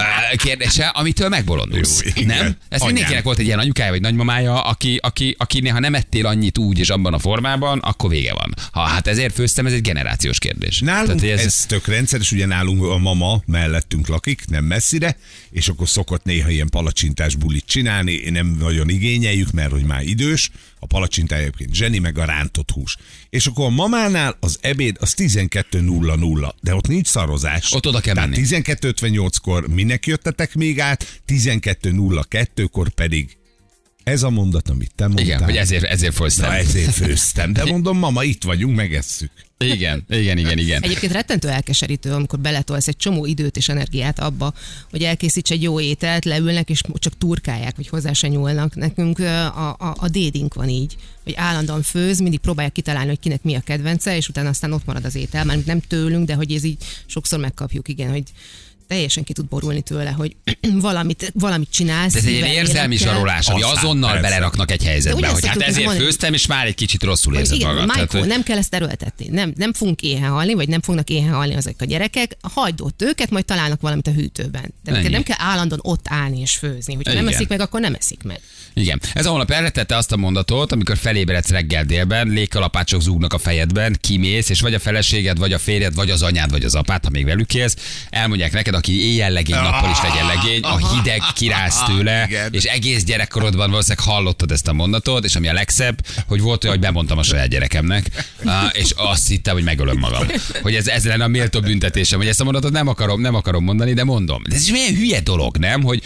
kérdése, 0.36 0.86
amitől 0.86 1.28
megbolondulsz. 1.28 2.02
Jó, 2.04 2.10
igen. 2.14 2.36
nem? 2.38 2.56
Ez 2.68 2.82
mindenkinek 2.82 3.22
volt 3.22 3.38
egy 3.38 3.46
ilyen 3.46 3.58
anyukája 3.58 3.90
vagy 3.90 4.00
nagymamája, 4.00 4.60
aki, 4.62 4.98
aki, 5.02 5.34
aki 5.38 5.60
néha 5.60 5.78
nem 5.78 5.94
ettél 5.94 6.26
annyit 6.26 6.58
úgy 6.58 6.78
és 6.78 6.88
abban 6.90 7.14
a 7.14 7.18
formában, 7.18 7.78
akkor 7.78 8.10
vége 8.10 8.32
van. 8.32 8.54
Ha 8.72 8.80
hát 8.80 9.06
ezért 9.06 9.34
főztem, 9.34 9.46
ez 9.56 9.72
egy 9.72 9.82
generációs 9.82 10.38
kérdés. 10.38 10.80
Nálunk 10.80 11.20
Tehát, 11.20 11.38
ez... 11.38 11.44
ez 11.44 11.66
tök 11.66 11.86
rendszeres, 11.86 12.32
ugye 12.32 12.46
nálunk 12.46 12.82
a 12.82 12.98
mama 12.98 13.42
mellettünk 13.46 14.08
lakik, 14.08 14.46
nem 14.46 14.64
messzire, 14.64 15.16
és 15.50 15.68
akkor 15.68 15.88
szokott 15.88 16.24
néha 16.24 16.50
ilyen 16.50 16.68
palacsintás 16.68 17.34
bulit 17.34 17.66
csinálni, 17.66 18.30
nem 18.30 18.56
nagyon 18.58 18.88
igényeljük, 18.88 19.50
mert 19.50 19.70
hogy 19.70 19.84
már 19.84 20.02
idős, 20.02 20.50
a 20.78 20.86
palacsintája 20.86 21.42
egyébként 21.42 21.74
zseni, 21.74 21.98
meg 21.98 22.18
a 22.18 22.24
rántott 22.24 22.70
hús. 22.70 22.96
És 23.30 23.46
akkor 23.46 23.64
a 23.64 23.68
mamánál 23.68 24.36
az 24.40 24.58
ebéd 24.60 24.96
az 25.00 25.14
12.00, 25.16 26.52
de 26.60 26.74
ott 26.74 26.88
nincs 26.88 27.06
szarozás. 27.06 27.72
Ott 27.72 27.86
oda 27.86 28.00
kell 28.00 28.14
Tehát 28.14 28.30
menni. 28.30 28.46
12.58-kor 28.48 29.68
minek 29.68 30.06
jöttetek 30.06 30.54
még 30.54 30.80
át, 30.80 31.20
12.02-kor 31.28 32.88
pedig 32.88 33.37
ez 34.08 34.22
a 34.22 34.30
mondat, 34.30 34.68
amit 34.68 34.92
te 34.94 35.04
mondtál. 35.04 35.26
Igen, 35.26 35.44
hogy 35.44 35.56
ezért, 35.56 35.84
ezért 35.84 36.18
Na, 36.18 36.24
főztem. 36.24 36.50
ezért 36.50 36.92
főztem. 36.92 37.52
De 37.52 37.64
mondom, 37.64 37.98
mama, 37.98 38.24
itt 38.24 38.44
vagyunk, 38.44 38.76
megesszük. 38.76 39.30
Igen, 39.64 40.04
igen, 40.08 40.38
igen, 40.38 40.58
igen. 40.58 40.82
Egyébként 40.82 41.12
rettentő 41.12 41.48
elkeserítő, 41.48 42.12
amikor 42.12 42.38
beletolsz 42.38 42.88
egy 42.88 42.96
csomó 42.96 43.26
időt 43.26 43.56
és 43.56 43.68
energiát 43.68 44.18
abba, 44.18 44.54
hogy 44.90 45.02
elkészíts 45.02 45.50
egy 45.50 45.62
jó 45.62 45.80
ételt, 45.80 46.24
leülnek 46.24 46.70
és 46.70 46.80
csak 46.94 47.18
turkálják, 47.18 47.76
hogy 47.76 47.88
hozzá 47.88 48.12
se 48.12 48.28
nyúlnak. 48.28 48.74
Nekünk 48.74 49.18
a, 49.18 49.74
a, 49.78 49.94
a 49.98 50.08
dédink 50.08 50.54
van 50.54 50.68
így, 50.68 50.96
hogy 51.24 51.34
állandóan 51.36 51.82
főz, 51.82 52.18
mindig 52.20 52.38
próbálják 52.38 52.72
kitalálni, 52.72 53.08
hogy 53.08 53.20
kinek 53.20 53.42
mi 53.42 53.54
a 53.54 53.60
kedvence, 53.60 54.16
és 54.16 54.28
utána 54.28 54.48
aztán 54.48 54.72
ott 54.72 54.84
marad 54.84 55.04
az 55.04 55.14
étel, 55.14 55.44
már 55.44 55.58
nem 55.66 55.80
tőlünk, 55.80 56.26
de 56.26 56.34
hogy 56.34 56.52
ez 56.52 56.64
így 56.64 56.84
sokszor 57.06 57.38
megkapjuk, 57.38 57.88
igen, 57.88 58.10
hogy 58.10 58.24
teljesen 58.88 59.24
ki 59.24 59.32
tud 59.32 59.46
borulni 59.46 59.80
tőle, 59.80 60.10
hogy 60.10 60.36
valamit, 60.88 61.32
valamit 61.34 61.68
csinálsz. 61.70 62.12
De 62.12 62.18
ez 62.18 62.24
egy 62.24 62.52
érzelmi 62.52 62.96
zsarolás, 62.96 63.46
ami 63.46 63.62
azonnal 63.62 64.10
persze. 64.12 64.28
beleraknak 64.28 64.70
egy 64.70 64.84
helyzetbe, 64.84 65.28
hogy 65.28 65.46
hát 65.46 65.60
ezért 65.62 65.84
mondani. 65.84 66.04
főztem, 66.04 66.32
és 66.32 66.46
már 66.46 66.66
egy 66.66 66.74
kicsit 66.74 67.02
rosszul 67.02 67.36
érzed 67.36 67.56
igen, 67.56 67.68
magad. 67.68 67.84
Michael, 67.84 68.06
Tehát, 68.06 68.24
hogy- 68.24 68.34
nem 68.34 68.42
kell 68.42 68.58
ezt 68.58 68.74
erőltetni. 68.74 69.28
Nem, 69.28 69.52
nem 69.56 69.72
fogunk 69.72 70.02
éhen 70.02 70.30
halni, 70.30 70.54
vagy 70.54 70.68
nem 70.68 70.80
fognak 70.82 71.10
éhen 71.10 71.32
halni 71.32 71.54
ezek 71.54 71.74
a 71.78 71.84
gyerekek. 71.84 72.36
Hagyd 72.40 72.80
ott 72.80 73.02
őket, 73.02 73.30
majd 73.30 73.44
találnak 73.44 73.80
valamit 73.80 74.06
a 74.06 74.10
hűtőben. 74.10 74.74
De 74.84 75.08
nem 75.08 75.22
kell 75.22 75.36
állandóan 75.40 75.80
ott 75.84 76.06
állni 76.08 76.40
és 76.40 76.52
főzni. 76.56 76.94
Hogyha 76.94 77.12
nem 77.12 77.28
eszik 77.28 77.48
meg, 77.48 77.60
akkor 77.60 77.80
nem 77.80 77.94
eszik 77.94 78.22
meg. 78.22 78.40
Igen. 78.74 79.00
Ez 79.12 79.26
a 79.26 79.30
honlap 79.30 79.50
elretette 79.50 79.96
azt 79.96 80.12
a 80.12 80.16
mondatot, 80.16 80.72
amikor 80.72 80.96
felébredsz 80.96 81.48
reggel 81.48 81.84
délben, 81.84 82.28
légkalapácsok 82.28 83.00
zúgnak 83.02 83.32
a 83.32 83.38
fejedben, 83.38 83.96
kimész, 84.00 84.48
és 84.48 84.60
vagy 84.60 84.74
a 84.74 84.78
feleséged, 84.78 85.38
vagy 85.38 85.52
a 85.52 85.58
férjed, 85.58 85.94
vagy 85.94 86.10
az 86.10 86.22
anyád, 86.22 86.50
vagy 86.50 86.64
az 86.64 86.74
apád, 86.74 87.04
ha 87.04 87.10
még 87.10 87.24
velük 87.24 87.54
élsz, 87.54 87.76
elmondják 88.10 88.52
neked, 88.52 88.74
aki 88.78 89.04
éjjel 89.04 89.30
legény, 89.30 89.56
nappal 89.56 89.90
is 89.90 90.02
legyen 90.02 90.26
legény, 90.26 90.62
a 90.62 90.94
hideg 90.94 91.22
kiráz 91.34 91.82
tőle, 91.86 92.24
Igen. 92.28 92.52
és 92.52 92.64
egész 92.64 93.04
gyerekkorodban 93.04 93.70
valószínűleg 93.70 94.06
hallottad 94.06 94.52
ezt 94.52 94.68
a 94.68 94.72
mondatot, 94.72 95.24
és 95.24 95.36
ami 95.36 95.48
a 95.48 95.52
legszebb, 95.52 96.06
hogy 96.26 96.40
volt 96.40 96.64
olyan, 96.64 96.76
hogy 96.76 96.84
bemondtam 96.84 97.18
a 97.18 97.22
saját 97.22 97.48
gyerekemnek, 97.48 98.26
és 98.72 98.92
azt 98.96 99.28
hittem, 99.28 99.54
hogy 99.54 99.64
megölöm 99.64 99.98
magam. 99.98 100.26
Hogy 100.62 100.74
ez, 100.74 100.86
ez 100.86 101.04
lenne 101.04 101.24
a 101.24 101.28
méltó 101.28 101.60
büntetésem, 101.60 102.18
hogy 102.18 102.28
ezt 102.28 102.40
a 102.40 102.44
mondatot 102.44 102.72
nem 102.72 102.88
akarom, 102.88 103.20
nem 103.20 103.34
akarom 103.34 103.64
mondani, 103.64 103.92
de 103.92 104.04
mondom. 104.04 104.42
De 104.48 104.54
ez 104.54 104.62
is 104.62 104.70
milyen 104.70 104.94
hülye 104.94 105.20
dolog, 105.20 105.56
nem? 105.56 105.82
Hogy 105.82 106.02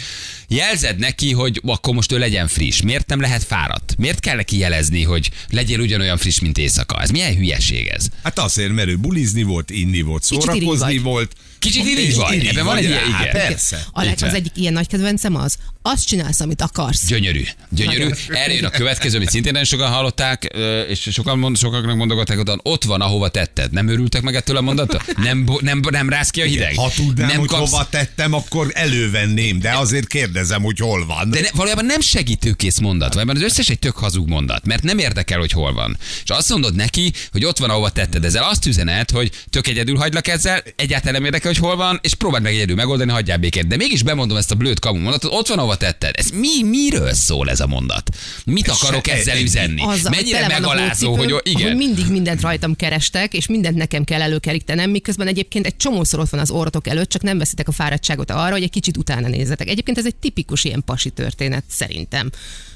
jelzed 0.53 0.97
neki, 0.99 1.31
hogy 1.31 1.61
akkor 1.65 1.93
most 1.93 2.11
ő 2.11 2.17
legyen 2.17 2.47
friss. 2.47 2.81
Miért 2.81 3.07
nem 3.07 3.19
lehet 3.19 3.43
fáradt? 3.43 3.93
Miért 3.97 4.19
kell 4.19 4.35
neki 4.35 4.57
jelezni, 4.57 5.03
hogy 5.03 5.29
legyél 5.49 5.79
ugyanolyan 5.79 6.17
friss, 6.17 6.39
mint 6.39 6.57
éjszaka? 6.57 7.01
Ez 7.01 7.09
milyen 7.09 7.35
hülyeség 7.35 7.87
ez? 7.87 8.05
Hát 8.23 8.39
azért, 8.39 8.71
mert 8.71 8.87
ő 8.87 8.97
bulizni 8.97 9.43
volt, 9.43 9.69
inni 9.69 10.01
volt, 10.01 10.23
irigy 10.29 10.41
szórakozni 10.41 10.97
volt. 10.97 11.31
Kicsit 11.59 11.85
irigy 11.85 12.15
vagy. 12.15 12.45
Ebben 12.45 12.65
van 12.65 12.77
egy 12.77 12.83
ilyen- 12.83 12.99
rá, 13.11 13.19
igen. 13.21 13.31
Persze. 13.31 13.85
A 13.91 14.01
leg, 14.03 14.13
Így 14.13 14.19
van. 14.19 14.29
az 14.29 14.35
egyik 14.35 14.51
ilyen 14.55 14.73
nagy 14.73 14.87
kedvencem 14.87 15.35
az, 15.35 15.55
azt 15.81 16.05
csinálsz, 16.07 16.39
amit 16.39 16.61
akarsz. 16.61 17.05
Gyönyörű. 17.07 17.43
Gyönyörű. 17.69 18.09
Erre 18.29 18.53
jön 18.53 18.65
a 18.65 18.69
következő, 18.69 19.15
amit 19.17 19.29
szintén 19.29 19.51
nagyon 19.51 19.67
sokan 19.67 19.91
hallották, 19.91 20.43
és 20.89 21.09
sokan 21.11 21.39
mond, 21.39 21.57
sokaknak 21.57 21.95
mondogatták, 21.95 22.37
hogy 22.37 22.59
ott 22.63 22.83
van, 22.83 23.01
ahova 23.01 23.29
tetted. 23.29 23.71
Nem 23.71 23.87
örültek 23.87 24.21
meg 24.21 24.35
ettől 24.35 24.57
a 24.57 24.61
mondattól? 24.61 25.01
Nem, 25.17 25.47
nem, 25.61 25.81
nem 25.89 26.09
rász 26.09 26.29
ki 26.29 26.41
a 26.41 26.45
hideg? 26.45 26.75
Ha 26.75 26.91
tudnám, 26.95 27.27
nem 27.27 27.39
hogy 27.39 27.49
hova 27.49 27.87
tettem, 27.89 28.33
akkor 28.33 28.71
elővenném, 28.73 29.59
de 29.59 29.71
azért 29.71 30.07
kérdezem, 30.43 30.63
hogy 30.63 30.79
hol 30.79 31.05
van. 31.05 31.29
De 31.29 31.39
ne, 31.39 31.47
valójában 31.53 31.85
nem 31.85 31.99
segítőkész 31.99 32.79
mondat, 32.79 33.13
valójában 33.13 33.35
az 33.35 33.41
összes 33.41 33.69
egy 33.69 33.79
tök 33.79 33.95
hazug 33.95 34.27
mondat, 34.27 34.65
mert 34.65 34.83
nem 34.83 34.97
érdekel, 34.97 35.39
hogy 35.39 35.51
hol 35.51 35.73
van. 35.73 35.97
És 36.23 36.29
azt 36.29 36.49
mondod 36.49 36.75
neki, 36.75 37.13
hogy 37.31 37.45
ott 37.45 37.57
van, 37.57 37.69
ahova 37.69 37.89
tetted. 37.89 38.25
Ezzel 38.25 38.43
azt 38.43 38.65
üzenet, 38.65 39.11
hogy 39.11 39.31
tök 39.49 39.67
egyedül 39.67 39.97
hagylak 39.97 40.27
ezzel, 40.27 40.63
egyáltalán 40.75 41.13
nem 41.13 41.25
érdekel, 41.25 41.51
hogy 41.51 41.61
hol 41.61 41.75
van, 41.75 41.99
és 42.01 42.13
próbáld 42.13 42.43
meg 42.43 42.53
egyedül 42.53 42.75
megoldani, 42.75 43.11
hagyjál 43.11 43.37
békét. 43.37 43.67
De 43.67 43.75
mégis 43.75 44.03
bemondom 44.03 44.37
ezt 44.37 44.51
a 44.51 44.55
blőd 44.55 44.79
kamu 44.79 44.99
mondatot, 44.99 45.31
ott 45.33 45.47
van, 45.47 45.57
ahova 45.57 45.75
tetted. 45.75 46.15
Ez 46.17 46.29
mi, 46.29 46.63
miről 46.63 47.13
szól 47.13 47.49
ez 47.49 47.59
a 47.59 47.67
mondat? 47.67 48.09
Mit 48.45 48.67
akarok 48.67 49.05
se- 49.05 49.13
ezzel 49.13 49.37
üzenni? 49.37 49.81
Hogy 49.81 50.01
Mennyire 50.09 50.39
tele 50.39 50.59
van 50.59 50.63
a 50.63 50.73
megalázó, 50.73 51.15
hogy 51.15 51.35
igen. 51.43 51.67
Hogy 51.67 51.75
mindig 51.75 52.07
mindent 52.09 52.41
rajtam 52.41 52.75
kerestek, 52.75 53.33
és 53.33 53.47
mindent 53.47 53.75
nekem 53.75 54.03
kell 54.03 54.21
előkerítenem, 54.21 54.89
miközben 54.89 55.27
egyébként 55.27 55.65
egy 55.65 55.77
csomószor 55.77 56.19
ott 56.19 56.29
van 56.29 56.39
az 56.39 56.51
orrotok 56.51 56.87
előtt, 56.87 57.09
csak 57.09 57.21
nem 57.21 57.37
veszitek 57.37 57.67
a 57.67 57.71
fáradtságot 57.71 58.31
arra, 58.31 58.51
hogy 58.51 58.63
egy 58.63 58.69
kicsit 58.69 58.97
utána 58.97 59.27
nézzetek. 59.27 59.67
Egyébként 59.67 59.97
ez 59.97 60.05
egy 60.05 60.15
tipikus 60.33 60.63
ilyen 60.63 60.83
pasi 60.85 61.09
történet 61.09 61.63
szerintem. 61.69 62.29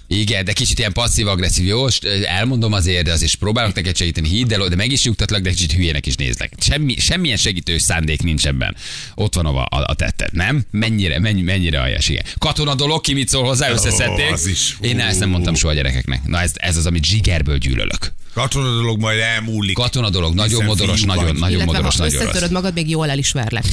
Igen, 0.08 0.46
de 0.46 0.54
kicsit 0.54 0.80
ilyen 0.80 0.94
passzív-agresszív. 0.94 1.66
Jó, 1.66 1.86
elmondom 2.26 2.74
azért, 2.74 3.04
de 3.04 3.12
azért 3.12 3.36
próbálok 3.36 3.74
neked 3.76 3.96
segíteni, 3.98 4.28
hidd 4.28 4.54
el, 4.54 4.68
de 4.68 4.76
meg 4.76 4.92
is 4.92 5.04
nyugtatlak, 5.04 5.42
de 5.42 5.50
kicsit 5.50 5.72
hülyének 5.72 6.06
is 6.06 6.16
nézlek. 6.16 6.54
Semmi, 6.60 6.96
semmilyen 7.00 7.38
segítő 7.38 7.78
szándék 7.78 8.22
nincs 8.22 8.48
ebben. 8.48 8.76
Ott 9.16 9.36
van 9.36 9.46
a, 9.46 9.60
a, 9.60 9.68
a 9.70 9.94
tetted, 9.94 10.34
nem? 10.34 10.66
Mennyire, 10.72 11.20
mennyi, 11.20 11.42
mennyire 11.42 11.82
aljas, 11.82 12.10
igen. 12.10 12.24
Katona 12.38 12.76
dolog, 12.76 13.02
ki 13.02 13.14
mit 13.14 13.28
szól 13.28 13.44
hozzá, 13.44 13.70
összeszedték. 13.70 14.32
az 14.32 14.46
is. 14.46 14.78
Én 14.82 15.00
ezt 15.00 15.20
nem 15.20 15.30
mondtam 15.30 15.56
soha 15.56 15.74
a 15.74 15.76
gyerekeknek. 15.76 16.24
Na 16.26 16.42
ez, 16.42 16.52
ez 16.56 16.78
az, 16.78 16.86
amit 16.86 17.06
zsigerből 17.06 17.58
gyűlölök. 17.58 18.14
Katona 18.34 18.72
dolog 18.76 19.00
majd 19.00 19.20
elmúlik. 19.20 19.76
Katona 19.76 20.10
dolog, 20.10 20.34
nagyon 20.34 20.64
modoros, 20.64 21.02
nagyon, 21.02 21.24
vagy. 21.24 21.34
nagyon 21.34 21.50
Illetve 21.50 21.66
modoros, 21.74 21.96
nagyon 21.96 22.40
rossz. 22.40 22.50
magad, 22.50 22.74
még 22.74 22.90
jól 22.90 23.10
el 23.10 23.18
is 23.18 23.32
verlek. 23.32 23.64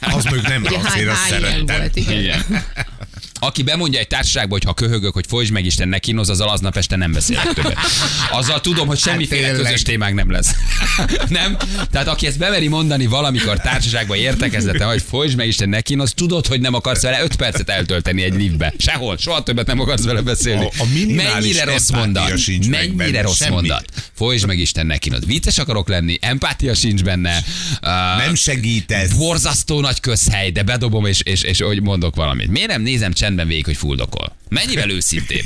Az 0.00 0.24
még 0.24 0.40
nem 0.42 0.66
rossz, 0.66 0.94
én 0.96 1.08
azt 1.08 1.28
szerettem. 1.28 1.76
volt, 1.76 1.96
igen. 1.96 2.20
Igen. 2.20 2.44
Aki 3.44 3.62
bemondja 3.62 3.98
egy 4.00 4.06
társaságba, 4.06 4.52
hogy 4.52 4.64
ha 4.64 4.74
köhögök, 4.74 5.12
hogy 5.12 5.24
folytsd 5.28 5.52
meg 5.52 5.64
Isten 5.64 5.88
nekinoz, 5.88 6.28
azzal 6.30 6.48
aznap 6.48 6.76
este 6.76 6.96
nem 6.96 7.12
beszélek 7.12 7.52
többet. 7.54 7.76
Azzal 8.30 8.60
tudom, 8.60 8.86
hogy 8.86 8.98
semmiféle 8.98 9.46
tényleg. 9.46 9.62
közös 9.64 9.82
témánk 9.82 10.14
nem 10.14 10.30
lesz. 10.30 10.50
nem? 11.28 11.56
Tehát 11.90 12.08
aki 12.08 12.26
ezt 12.26 12.38
bemeri 12.38 12.68
mondani 12.68 13.06
valamikor 13.06 13.56
társaságban 13.60 14.16
értekezlete, 14.16 14.84
hogy 14.84 15.02
folytsd 15.08 15.36
meg 15.36 15.46
Isten 15.46 15.68
nekinoz, 15.68 16.12
tudod, 16.14 16.46
hogy 16.46 16.60
nem 16.60 16.74
akarsz 16.74 17.02
vele 17.02 17.22
5 17.22 17.36
percet 17.36 17.68
eltölteni 17.68 18.22
egy 18.22 18.34
liftbe. 18.34 18.74
Sehol, 18.78 19.16
soha 19.16 19.42
többet 19.42 19.66
nem 19.66 19.80
akarsz 19.80 20.04
vele 20.04 20.20
beszélni. 20.20 20.64
A- 20.64 20.82
a 20.82 20.86
Mennyire 21.14 21.64
rossz 21.64 21.90
mondat. 21.90 22.32
Mennyire 22.68 22.94
benne, 22.96 23.22
rossz 23.22 23.36
semmi. 23.36 23.54
mondat. 23.54 23.84
Folytsd 24.12 24.46
meg 24.46 24.58
Isten 24.58 24.86
nekinoz. 24.86 25.24
Vicces 25.26 25.58
akarok 25.58 25.88
lenni, 25.88 26.18
empátia 26.20 26.74
sincs 26.74 27.02
benne. 27.02 27.36
Uh, 27.82 27.88
Nem 28.24 28.34
segítesz. 28.34 29.12
borzasztó 29.12 29.80
nagy 29.80 30.00
közhely, 30.00 30.50
de 30.50 30.62
bedobom, 30.62 31.06
és, 31.06 31.20
és, 31.22 31.42
és 31.42 31.60
hogy 31.60 31.82
mondok 31.82 32.14
valamit. 32.16 32.48
Miért 32.48 32.68
nem 32.68 32.82
nézem 32.82 33.12
csendben 33.32 33.46
végig, 33.46 33.64
hogy 33.64 33.76
fuldokol? 33.76 34.32
Mennyivel 34.48 34.90
őszintébb? 34.90 35.44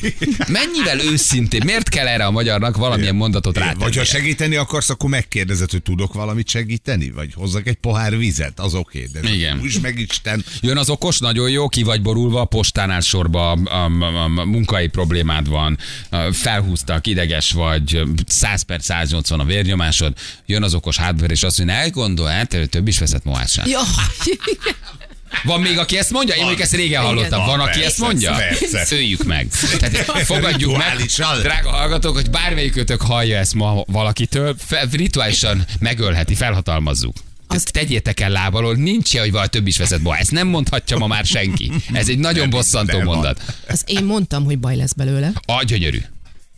Mennyivel 0.48 1.00
őszintébb? 1.00 1.64
Miért 1.64 1.88
kell 1.88 2.06
erre 2.06 2.24
a 2.24 2.30
magyarnak 2.30 2.76
valamilyen 2.76 3.14
mondatot 3.14 3.58
rátenni? 3.58 3.82
Vagy 3.82 3.96
ha 3.96 4.04
segíteni 4.04 4.56
akarsz, 4.56 4.90
akkor 4.90 5.10
megkérdezed, 5.10 5.70
hogy 5.70 5.82
tudok 5.82 6.14
valamit 6.14 6.48
segíteni? 6.48 7.10
Vagy 7.10 7.32
hozzak 7.34 7.66
egy 7.66 7.74
pohár 7.74 8.16
vizet, 8.16 8.60
az 8.60 8.74
oké. 8.74 9.08
De 9.12 9.32
Igen. 9.32 9.60
Úgy 9.60 9.78
meg 9.82 9.98
Isten. 9.98 10.44
Jön 10.60 10.76
az 10.76 10.90
okos, 10.90 11.18
nagyon 11.18 11.50
jó, 11.50 11.68
ki 11.68 11.82
vagy 11.82 12.02
borulva, 12.02 12.40
a 12.40 12.44
postánál 12.44 13.00
sorba, 13.00 13.50
a, 13.50 13.58
a, 13.64 13.84
a, 13.84 14.24
a 14.24 14.44
munkai 14.44 14.86
problémád 14.88 15.48
van, 15.48 15.78
a, 16.10 16.32
felhúztak, 16.32 17.06
ideges 17.06 17.50
vagy, 17.50 18.02
100 18.26 18.62
per 18.62 18.82
180 18.82 19.40
a 19.40 19.44
vérnyomásod, 19.44 20.12
jön 20.46 20.62
az 20.62 20.74
okos 20.74 20.96
hátver, 20.96 21.30
és 21.30 21.42
azt 21.42 21.58
mondja, 21.58 21.76
elgondol, 21.76 22.26
hát 22.26 22.68
több 22.70 22.88
is 22.88 22.98
veszett 22.98 23.24
moását. 23.24 23.68
Ja, 23.68 23.80
Van 25.44 25.60
még, 25.60 25.78
aki 25.78 25.98
ezt 25.98 26.10
mondja? 26.10 26.34
Én 26.34 26.46
még 26.46 26.60
ezt 26.60 26.74
régen 26.74 27.02
hallottam. 27.02 27.46
Van, 27.46 27.60
aki 27.60 27.68
Persze, 27.70 27.84
ezt 27.86 27.98
mondja? 27.98 28.36
Öljük 28.90 29.24
meg. 29.24 29.48
Tehát 29.78 29.96
fogadjuk 30.24 30.76
meg, 30.76 30.96
drága 31.42 31.70
hallgatók, 31.70 32.14
hogy 32.14 32.30
bármelyikőtök 32.30 33.00
hallja 33.02 33.38
ezt 33.38 33.54
ma 33.54 33.82
valakitől, 33.86 34.56
rituálisan 34.90 35.64
megölheti, 35.78 36.34
felhatalmazzuk. 36.34 37.16
Az... 37.46 37.62
Tegyétek 37.62 38.20
el 38.20 38.30
lábalól, 38.30 38.74
nincs 38.74 39.12
ilyen, 39.12 39.22
hogy 39.24 39.32
valahogy 39.32 39.52
több 39.52 39.66
is 39.66 39.76
veszett 39.78 40.02
ma. 40.02 40.16
Ezt 40.16 40.30
nem 40.30 40.46
mondhatja 40.48 40.96
ma 40.96 41.06
már 41.06 41.24
senki. 41.24 41.72
Ez 41.92 42.08
egy 42.08 42.18
nagyon 42.18 42.50
bosszantó 42.50 43.00
mondat. 43.00 43.40
az 43.68 43.82
én 43.86 44.04
mondtam, 44.04 44.44
hogy 44.44 44.58
baj 44.58 44.76
lesz 44.76 44.92
belőle. 44.92 45.32
A 45.46 45.62
gyönyörű. 45.64 46.02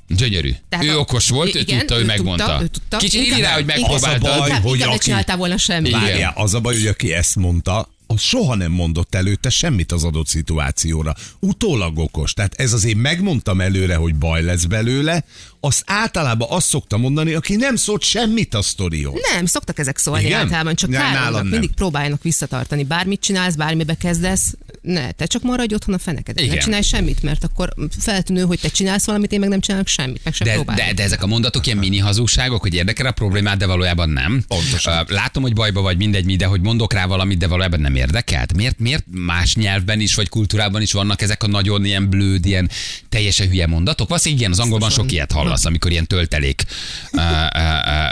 Gyönyörű. 0.08 0.52
Tehát 0.68 0.84
ő 0.84 0.96
a- 0.96 0.98
okos 0.98 1.28
volt, 1.28 1.54
ő 1.54 1.58
igen, 1.58 1.78
tudta, 1.78 1.96
ő 1.98 2.00
ő 2.00 2.04
megmondta. 2.04 2.44
tudta, 2.44 2.62
ő 2.62 2.66
tudta. 2.66 2.96
Kicsit 2.96 3.22
írj 3.22 3.40
rá, 3.40 3.52
hogy 3.54 3.64
megpróbáltad. 3.64 4.24
Az 4.30 4.36
a 4.36 4.38
baj, 4.38 4.60
hogy 4.60 4.82
aki- 4.82 4.98
csináltál 4.98 5.36
volna 5.36 5.56
semmit. 5.56 5.92
Várjál, 5.92 6.32
az 6.36 6.54
a 6.54 6.60
baj, 6.60 6.74
hogy 6.74 6.86
aki 6.86 7.12
ezt 7.12 7.36
mondta, 7.36 7.88
az 8.10 8.20
soha 8.20 8.54
nem 8.54 8.72
mondott 8.72 9.14
előtte 9.14 9.50
semmit 9.50 9.92
az 9.92 10.04
adott 10.04 10.26
szituációra. 10.26 11.14
Utólag 11.40 11.98
okos. 11.98 12.32
Tehát 12.32 12.54
ez 12.54 12.72
az 12.72 12.84
én 12.84 12.96
megmondtam 12.96 13.60
előre, 13.60 13.96
hogy 13.96 14.14
baj 14.14 14.42
lesz 14.42 14.64
belőle, 14.64 15.24
azt 15.60 15.82
általában 15.86 16.48
azt 16.50 16.66
szokta 16.66 16.96
mondani, 16.96 17.32
aki 17.32 17.56
nem 17.56 17.76
szólt 17.76 18.02
semmit 18.02 18.54
a 18.54 18.62
sztorihoz. 18.62 19.20
Nem, 19.34 19.46
szoktak 19.46 19.78
ezek 19.78 19.98
szólni 19.98 20.24
Igen? 20.24 20.40
általában, 20.40 20.74
csak 20.74 20.90
Ja, 20.90 20.98
nálam 20.98 21.32
nem. 21.32 21.46
mindig 21.46 21.70
próbáljanak 21.70 22.22
visszatartani. 22.22 22.84
Bármit 22.84 23.20
csinálsz, 23.20 23.54
bármibe 23.54 23.94
kezdesz, 23.94 24.54
ne, 24.82 25.10
te 25.10 25.26
csak 25.26 25.42
maradj 25.42 25.74
otthon 25.74 25.94
a 25.94 25.98
feneked. 25.98 26.34
Ne 26.34 26.42
Igen. 26.42 26.58
csinálj 26.58 26.82
semmit, 26.82 27.22
mert 27.22 27.44
akkor 27.44 27.72
feltűnő, 27.98 28.42
hogy 28.42 28.60
te 28.60 28.68
csinálsz 28.68 29.06
valamit, 29.06 29.32
én 29.32 29.40
meg 29.40 29.48
nem 29.48 29.60
csinálok 29.60 29.86
semmit, 29.86 30.20
meg 30.24 30.34
sem 30.34 30.46
De, 30.46 30.74
de, 30.74 30.92
de 30.94 31.02
ezek 31.02 31.22
a 31.22 31.26
mondatok 31.26 31.66
ilyen 31.66 31.78
mini 31.78 31.98
hazugságok, 31.98 32.60
hogy 32.60 32.74
érdekel 32.74 33.06
a 33.06 33.12
problémát, 33.12 33.56
de 33.58 33.66
valójában 33.66 34.08
nem. 34.10 34.44
Pontosan. 34.48 35.06
Látom, 35.08 35.42
hogy 35.42 35.52
bajba 35.54 35.80
vagy, 35.80 35.96
mindegy, 35.96 36.24
mi, 36.24 36.36
de 36.36 36.46
hogy 36.46 36.60
mondok 36.60 36.92
rá 36.92 37.06
valamit, 37.06 37.38
de 37.38 37.46
valójában 37.46 37.80
nem 37.80 37.94
érdekelt. 37.94 38.54
Miért, 38.54 38.78
miért 38.78 39.04
más 39.10 39.54
nyelvben 39.54 40.00
is, 40.00 40.14
vagy 40.14 40.28
kultúrában 40.28 40.82
is 40.82 40.92
vannak 40.92 41.22
ezek 41.22 41.42
a 41.42 41.46
nagyon 41.46 41.84
ilyen 41.84 42.08
blőd, 42.08 42.46
ilyen 42.46 42.70
teljesen 43.08 43.48
hülye 43.48 43.66
mondatok? 43.66 44.08
Valószínűleg 44.08 44.40
igen, 44.40 44.52
az 44.52 44.58
angolban 44.58 44.90
sok 44.90 45.12
ilyet 45.12 45.32
hallasz, 45.48 45.64
amikor 45.64 45.90
ilyen 45.90 46.06
töltelék 46.06 46.62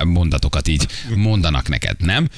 mondatokat 0.04 0.68
így 0.68 0.86
mondanak 1.14 1.68
neked, 1.68 1.96
nem? 2.00 2.28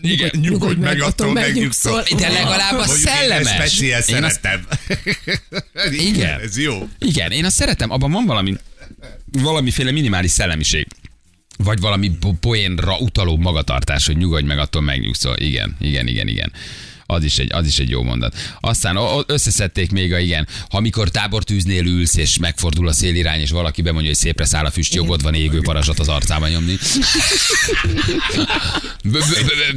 Igen. 0.00 0.30
Nyugodj 0.40 0.80
meg, 0.80 1.00
attól 1.02 1.32
megnyugszol. 1.32 2.02
De 2.16 2.28
legalább 2.28 2.72
a 2.72 2.76
Mondjuk 2.76 2.96
én 2.98 3.04
szellemes. 3.04 3.80
ezt 3.80 4.10
Én 4.10 4.24
azt- 4.24 4.40
szeretem. 4.40 4.66
Igen. 6.08 6.40
Ez 6.40 6.58
jó. 6.58 6.88
Igen, 6.98 7.30
én 7.30 7.44
azt 7.44 7.56
szeretem, 7.56 7.90
abban 7.90 8.10
van 8.12 8.24
valami, 8.26 8.54
valamiféle 9.32 9.90
minimális 9.90 10.30
szellemiség. 10.30 10.86
Vagy 11.56 11.80
valami 11.80 12.10
po- 12.10 12.38
poénra 12.40 12.96
utaló 12.98 13.36
magatartás, 13.36 14.06
hogy 14.06 14.16
nyugodj 14.16 14.46
meg, 14.46 14.58
attól 14.58 14.82
megnyugszol. 14.82 15.36
Igen, 15.38 15.76
igen, 15.80 16.06
igen, 16.06 16.28
igen. 16.28 16.52
Az 17.10 17.24
is, 17.24 17.38
egy, 17.38 17.52
az 17.52 17.66
is 17.66 17.78
egy 17.78 17.88
jó 17.88 18.02
mondat. 18.02 18.36
Aztán 18.60 18.98
összeszedték 19.26 19.90
még 19.90 20.12
a 20.12 20.18
igen, 20.18 20.48
ha 20.68 20.76
amikor 20.76 21.08
tábortűznél 21.08 21.84
ülsz, 21.84 22.16
és 22.16 22.38
megfordul 22.38 22.88
a 22.88 22.92
szélirány, 22.92 23.40
és 23.40 23.50
valaki 23.50 23.82
bemondja, 23.82 24.10
hogy 24.10 24.18
szépre 24.18 24.44
száll 24.44 24.64
a 24.64 24.70
füst, 24.70 24.94
jogod 24.94 25.22
van 25.22 25.34
égő 25.34 25.60
parasat 25.60 25.98
az 25.98 26.08
arcába 26.08 26.48
nyomni. 26.48 26.76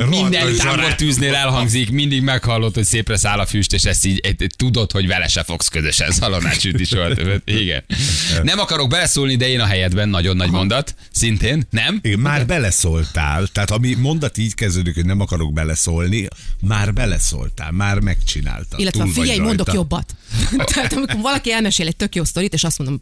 Minden 0.09 0.55
tábortűznél 0.57 1.35
elhangzik, 1.35 1.91
mindig 1.91 2.21
meghallod, 2.21 2.73
hogy 2.73 2.85
szépre 2.85 3.17
száll 3.17 3.39
a 3.39 3.45
füst, 3.45 3.73
és 3.73 3.83
ezt 3.83 4.05
így 4.05 4.35
tudod, 4.55 4.91
hogy 4.91 5.07
vele 5.07 5.27
se 5.27 5.43
fogsz 5.43 5.67
közösen 5.67 6.11
soha 6.85 7.13
többet. 7.13 7.41
Igen. 7.45 7.83
Nem 8.43 8.59
akarok 8.59 8.89
beleszólni, 8.89 9.35
de 9.35 9.47
én 9.47 9.59
a 9.59 9.65
helyedben 9.65 10.09
nagyon 10.09 10.35
nagy 10.35 10.49
mondat. 10.49 10.95
Szintén, 11.11 11.63
nem? 11.69 11.99
Igen, 12.01 12.19
már 12.19 12.45
beleszóltál, 12.45 13.47
tehát 13.47 13.71
ami 13.71 13.93
mondat 13.93 14.37
így 14.37 14.53
kezdődik, 14.53 14.95
hogy 14.95 15.05
nem 15.05 15.19
akarok 15.19 15.53
beleszólni, 15.53 16.27
már 16.61 16.93
beleszóltál, 16.93 17.19
már 17.71 17.99
megcsináltad. 17.99 18.79
Illetve 18.79 19.07
figyelj, 19.07 19.39
mondok 19.39 19.65
rajta. 19.65 19.81
jobbat. 19.81 20.15
Tehát 20.73 20.93
amikor 20.93 21.21
valaki 21.21 21.51
elmesél 21.51 21.87
egy 21.87 21.95
tök 21.95 22.15
jó 22.15 22.23
sztorit, 22.23 22.53
és 22.53 22.63
azt 22.63 22.77
mondom, 22.77 23.01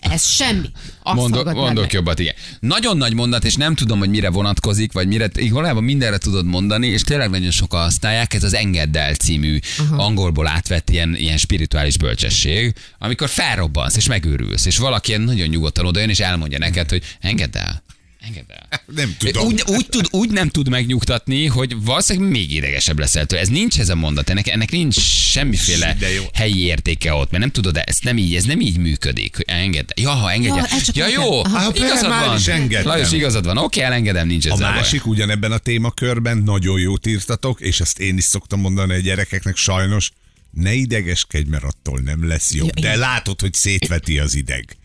ez 0.00 0.24
semmi. 0.26 0.70
Azt 1.02 1.16
Mondok, 1.16 1.52
mondok 1.52 1.84
meg. 1.84 1.92
jobbat, 1.92 2.18
igen. 2.18 2.34
Nagyon 2.60 2.96
nagy 2.96 3.14
mondat, 3.14 3.44
és 3.44 3.54
nem 3.54 3.74
tudom, 3.74 3.98
hogy 3.98 4.08
mire 4.08 4.30
vonatkozik, 4.30 4.92
vagy 4.92 5.06
mire, 5.06 5.30
valójában 5.50 5.84
mindenre 5.84 6.18
tudod 6.18 6.46
mondani, 6.46 6.86
és 6.86 7.02
tényleg 7.02 7.30
nagyon 7.30 7.50
sokan 7.50 7.80
használják, 7.80 8.34
ez 8.34 8.42
az 8.44 8.54
Engedd 8.54 8.96
el 8.96 9.14
című 9.14 9.58
Aha. 9.78 10.04
angolból 10.04 10.46
átvett 10.46 10.90
ilyen, 10.90 11.16
ilyen 11.16 11.36
spirituális 11.36 11.98
bölcsesség, 11.98 12.74
amikor 12.98 13.28
felrobbansz, 13.28 13.96
és 13.96 14.06
megőrülsz, 14.06 14.66
és 14.66 14.78
valaki 14.78 15.08
ilyen 15.08 15.20
nagyon 15.22 15.48
nyugodtan 15.48 15.86
odajön, 15.86 16.08
és 16.08 16.20
elmondja 16.20 16.58
neked, 16.58 16.90
hogy 16.90 17.02
engedd 17.20 17.56
el. 17.56 17.82
Engedd 18.26 18.44
el. 18.48 18.82
Nem 18.94 19.14
tudom. 19.18 19.46
Úgy, 19.46 19.62
úgy, 19.66 19.86
tud, 19.88 20.06
úgy 20.10 20.30
nem 20.30 20.48
tud 20.48 20.68
megnyugtatni, 20.68 21.46
hogy 21.46 21.76
valószínűleg 21.84 22.30
még 22.30 22.52
idegesebb 22.52 22.98
leszel 22.98 23.26
tőle. 23.26 23.40
Ez 23.42 23.48
nincs 23.48 23.78
ez 23.78 23.88
a 23.88 23.94
mondat, 23.94 24.30
ennek, 24.30 24.48
ennek 24.48 24.70
nincs 24.70 24.98
semmiféle 25.00 25.94
De 25.98 26.12
jó. 26.12 26.24
helyi 26.32 26.60
értéke 26.60 27.12
ott, 27.12 27.30
mert 27.30 27.42
nem 27.42 27.52
tudod, 27.52 27.80
ezt 27.84 28.04
nem 28.04 28.18
így, 28.18 28.34
ez 28.34 28.44
nem 28.44 28.60
így 28.60 28.78
működik. 28.78 29.36
Engedd. 29.46 29.88
Ja, 29.96 30.10
ha 30.10 30.32
engedje. 30.32 30.54
Ja, 30.70 30.76
ez 30.76 30.88
ja 30.94 31.08
jó, 31.08 31.44
Aha. 31.44 31.72
Igazad 31.74 32.08
már 32.08 32.26
van. 32.26 32.36
is 32.36 32.46
engedtem. 32.46 32.86
Lajos, 32.86 33.12
igazad 33.12 33.44
van. 33.44 33.56
Oké, 33.58 33.80
elengedem, 33.80 34.26
nincs 34.26 34.46
A 34.46 34.52
ezzel 34.52 34.66
baj. 34.68 34.76
másik 34.76 35.06
ugyanebben 35.06 35.52
a 35.52 35.58
témakörben 35.58 36.38
nagyon 36.38 36.80
jót 36.80 37.06
írtatok, 37.06 37.60
és 37.60 37.80
ezt 37.80 37.98
én 37.98 38.16
is 38.16 38.24
szoktam 38.24 38.60
mondani 38.60 38.92
a 38.94 38.98
gyerekeknek 38.98 39.56
sajnos, 39.56 40.10
ne 40.50 40.72
idegeskedj, 40.72 41.48
mert 41.50 41.64
attól 41.64 42.00
nem 42.00 42.28
lesz 42.28 42.52
jó. 42.54 42.66
Ja, 42.66 42.72
De 42.80 42.96
látod, 42.96 43.40
hogy 43.40 43.54
szétveti 43.54 44.18
az 44.18 44.34
ideg. 44.34 44.76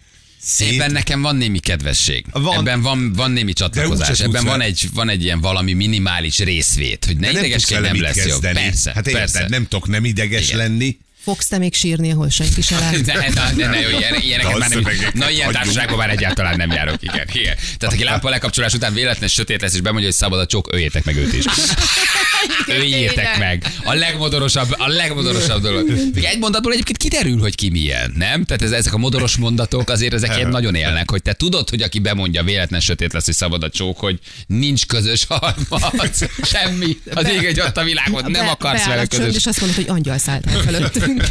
Szét... 0.44 0.74
Ebben 0.74 0.92
nekem 0.92 1.22
van 1.22 1.36
némi 1.36 1.60
kedvesség. 1.60 2.26
Van. 2.32 2.58
Ebben 2.58 2.82
van, 2.82 3.14
van 3.14 3.32
némi 3.32 3.54
csatlakozás. 3.54 4.20
Ebben 4.20 4.46
van 4.46 4.62
egy, 4.62 4.90
van 4.94 5.10
egy 5.10 5.24
ilyen 5.24 5.42
valami 5.42 5.74
minimális 5.74 6.38
részvét, 6.38 7.06
hogy 7.06 7.18
ne 7.18 7.26
De 7.28 7.34
nem 7.34 7.44
idegeskedj, 7.44 7.82
nem 7.82 7.92
mit 7.92 8.02
lesz 8.02 8.16
jó. 8.16 8.24
kezdeni. 8.24 8.60
Persze, 8.60 8.92
hát 8.96 9.08
érted, 9.08 9.22
persze. 9.22 9.46
nem 9.50 9.68
tudok 9.68 9.88
nem 9.88 10.06
ideges 10.06 10.48
Igen. 10.48 10.58
lenni. 10.58 10.98
Fogsz 11.24 11.48
te 11.48 11.58
még 11.58 11.74
sírni, 11.74 12.12
ahol 12.12 12.30
senki 12.30 12.62
se 12.62 12.80
lát? 12.80 13.06
Ne, 13.06 13.14
ne, 13.14 13.52
ne, 13.56 13.68
ne, 13.68 13.80
jó, 13.80 13.98
ilyen, 13.98 14.22
ilyeneket 14.22 14.58
már 14.58 14.70
nem, 14.70 14.84
na 15.14 15.30
ilyen 15.30 15.52
társaságban 15.52 15.98
már 15.98 16.10
egyáltalán 16.10 16.56
nem 16.58 16.72
járok, 16.72 17.02
igen, 17.02 17.28
igen. 17.34 17.56
Tehát 17.78 17.96
aki 17.96 18.04
lámpa 18.04 18.30
lekapcsolás 18.30 18.74
után 18.74 18.94
véletlen 18.94 19.30
sötét 19.30 19.62
lesz, 19.62 19.74
és 19.74 19.82
bemondja, 19.82 20.08
hogy 20.08 20.18
szabad 20.18 20.40
a 20.40 20.46
csók, 20.46 20.74
öljétek 20.74 21.04
meg 21.06 21.16
őt 21.16 21.34
is. 21.34 21.44
Öljétek 22.78 23.38
meg. 23.38 23.66
A 23.84 23.94
legmodorosabb, 23.94 24.76
a 24.78 24.88
legmodorosabb 24.88 25.62
dolog. 25.62 25.90
Még 26.14 26.24
egy 26.24 26.40
mondatból 26.40 26.72
egyébként 26.72 26.98
kiderül, 26.98 27.40
hogy 27.40 27.56
ki 27.56 27.70
milyen, 27.70 28.14
nem? 28.18 28.46
Tehát 28.46 28.62
ez, 28.62 28.72
ezek 28.72 28.94
a 28.94 28.98
modoros 28.98 29.36
mondatok 29.36 29.90
azért 29.90 30.14
ezek 30.14 30.36
ilyen 30.36 30.50
nagyon 30.50 30.76
élnek, 30.76 31.10
hogy 31.10 31.22
te 31.22 31.34
tudod, 31.34 31.70
hogy 31.70 31.82
aki 31.82 32.00
bemondja 32.00 32.44
véletlen 32.44 32.80
sötét 32.80 33.14
lesz, 33.14 33.26
hogy 33.26 33.34
szabad 33.34 33.64
a 33.64 33.70
csók, 33.70 34.00
hogy 34.00 34.20
nincs 34.48 34.86
közös 34.86 35.26
harmad, 35.30 36.12
semmi. 36.44 36.98
Az 37.14 37.30
ég 37.30 37.44
egy 37.44 37.60
ott 37.60 37.78
a 37.78 37.84
világon, 37.84 38.22
nem 38.22 38.32
Be- 38.32 38.52
akarsz 38.52 38.84
beáll 38.86 38.90
vele 38.90 39.06
közös 39.06 39.36
és 39.36 39.46
azt 39.46 39.60
mondod, 39.60 39.78
hogy 39.78 39.90
angyal 39.90 40.18
szállt 40.18 40.46
el 40.46 40.60
fölöttünk. 40.60 41.24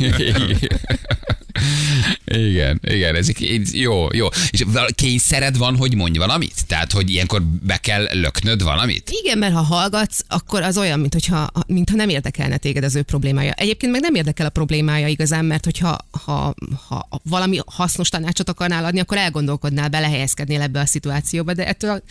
Igen, 2.25 2.81
igen, 2.83 3.15
ez 3.15 3.29
jó, 3.73 4.07
jó. 4.13 4.27
És 4.51 4.65
kényszered 4.95 5.57
van, 5.57 5.77
hogy 5.77 5.95
mondj 5.95 6.19
valamit? 6.19 6.67
Tehát, 6.67 6.93
hogy 6.93 7.11
ilyenkor 7.11 7.43
be 7.43 7.77
kell 7.77 8.09
löknöd 8.13 8.63
valamit? 8.63 9.11
Igen, 9.23 9.39
mert 9.39 9.55
ha 9.55 9.63
hallgatsz, 9.63 10.21
akkor 10.29 10.63
az 10.63 10.79
olyan, 10.79 11.01
mint 11.01 11.13
hogyha, 11.13 11.51
mintha 11.67 11.97
nem 11.97 12.09
érdekelne 12.09 12.57
téged 12.57 12.85
az 12.85 12.95
ő 12.95 13.03
problémája. 13.03 13.53
Egyébként 13.53 13.93
meg 13.93 14.01
nem 14.01 14.15
érdekel 14.15 14.47
a 14.47 14.51
problémája 14.51 15.07
igazán, 15.07 15.45
mert 15.45 15.65
hogyha 15.65 15.99
ha, 16.25 16.55
ha 16.89 17.09
valami 17.23 17.59
hasznos 17.67 18.09
tanácsot 18.09 18.49
akarnál 18.49 18.85
adni, 18.85 19.01
akkor 19.01 19.17
elgondolkodnál, 19.17 19.89
belehelyezkednél 19.89 20.61
ebbe 20.61 20.81
a 20.81 20.87
szituációba, 20.87 21.55
de 21.55 21.67
ettől 21.67 22.03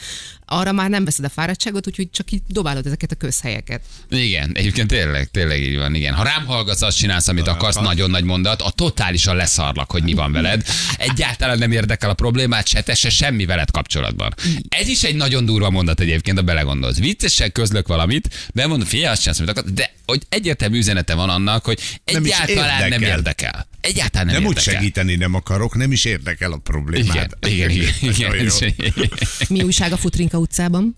arra 0.46 0.72
már 0.72 0.90
nem 0.90 1.06
veszed 1.06 1.26
a 1.26 1.30
fáradtságot, 1.30 1.88
úgyhogy 1.88 2.10
csak 2.12 2.32
így 2.32 2.42
dobálod 2.48 2.86
ezeket 2.86 3.12
a 3.12 3.16
közhelyeket. 3.16 3.82
Igen, 4.10 4.52
egyébként 4.54 4.88
tényleg, 4.88 5.30
tényleg 5.32 5.62
így 5.62 5.78
van, 5.78 5.96
igen. 5.96 6.14
Ha 6.14 6.24
rám 6.24 6.46
hallgatsz, 6.46 6.82
azt 6.82 6.98
csinálsz, 6.98 7.28
amit 7.28 7.48
akarsz, 7.48 7.76
nagyon 7.76 8.10
nagy 8.10 8.24
mondat, 8.24 8.62
a 8.62 8.70
totálisan 8.70 9.36
leszarlak, 9.36 9.79
hogy 9.88 10.04
mi 10.04 10.14
van 10.14 10.32
veled. 10.32 10.64
Egyáltalán 10.98 11.58
nem 11.58 11.72
érdekel 11.72 12.10
a 12.10 12.14
problémát, 12.14 12.68
se 12.68 12.82
te, 12.82 12.96
se 12.96 13.10
semmi 13.10 13.46
veled 13.46 13.72
kapcsolatban. 13.72 14.34
Ez 14.70 14.88
is 14.88 15.04
egy 15.04 15.16
nagyon 15.16 15.46
durva 15.46 15.70
mondat 15.70 16.00
egyébként, 16.00 16.38
ha 16.38 16.44
belegondolsz. 16.44 16.98
Viccesen 16.98 17.52
közlök 17.52 17.88
valamit, 17.88 18.50
bemondom, 18.54 18.88
figyelj, 18.88 19.12
azt 19.12 19.20
csinálsz, 19.22 19.40
amit 19.40 19.52
akarsz, 19.58 19.72
de 19.74 19.94
hogy 20.06 20.22
egyértelmű 20.30 20.78
üzenete 20.78 21.14
van 21.14 21.30
annak, 21.30 21.66
hogy 21.66 21.80
Nem 22.06 22.24
egyáltalán 22.24 22.80
nem 22.80 22.92
érdekel. 23.02 23.18
érdekel. 23.18 23.68
Egyáltalán 23.82 24.26
nem, 24.26 24.36
Nem 24.36 24.46
úgy 24.46 24.58
érdekel. 24.58 24.74
segíteni 24.80 25.16
nem 25.16 25.34
akarok, 25.34 25.76
nem 25.76 25.92
is 25.92 26.06
érdekel 26.06 26.52
a 26.52 26.54
Igen, 26.54 26.64
problémád. 26.64 27.32
igen, 27.48 27.70
igen. 27.70 27.94
Nagyon 28.02 28.36
jó. 28.36 28.56
igen. 28.78 29.10
Mi 29.50 29.62
újság 29.62 29.92
a 29.92 29.98
Futrinka 29.98 30.38
utcában? 30.38 30.98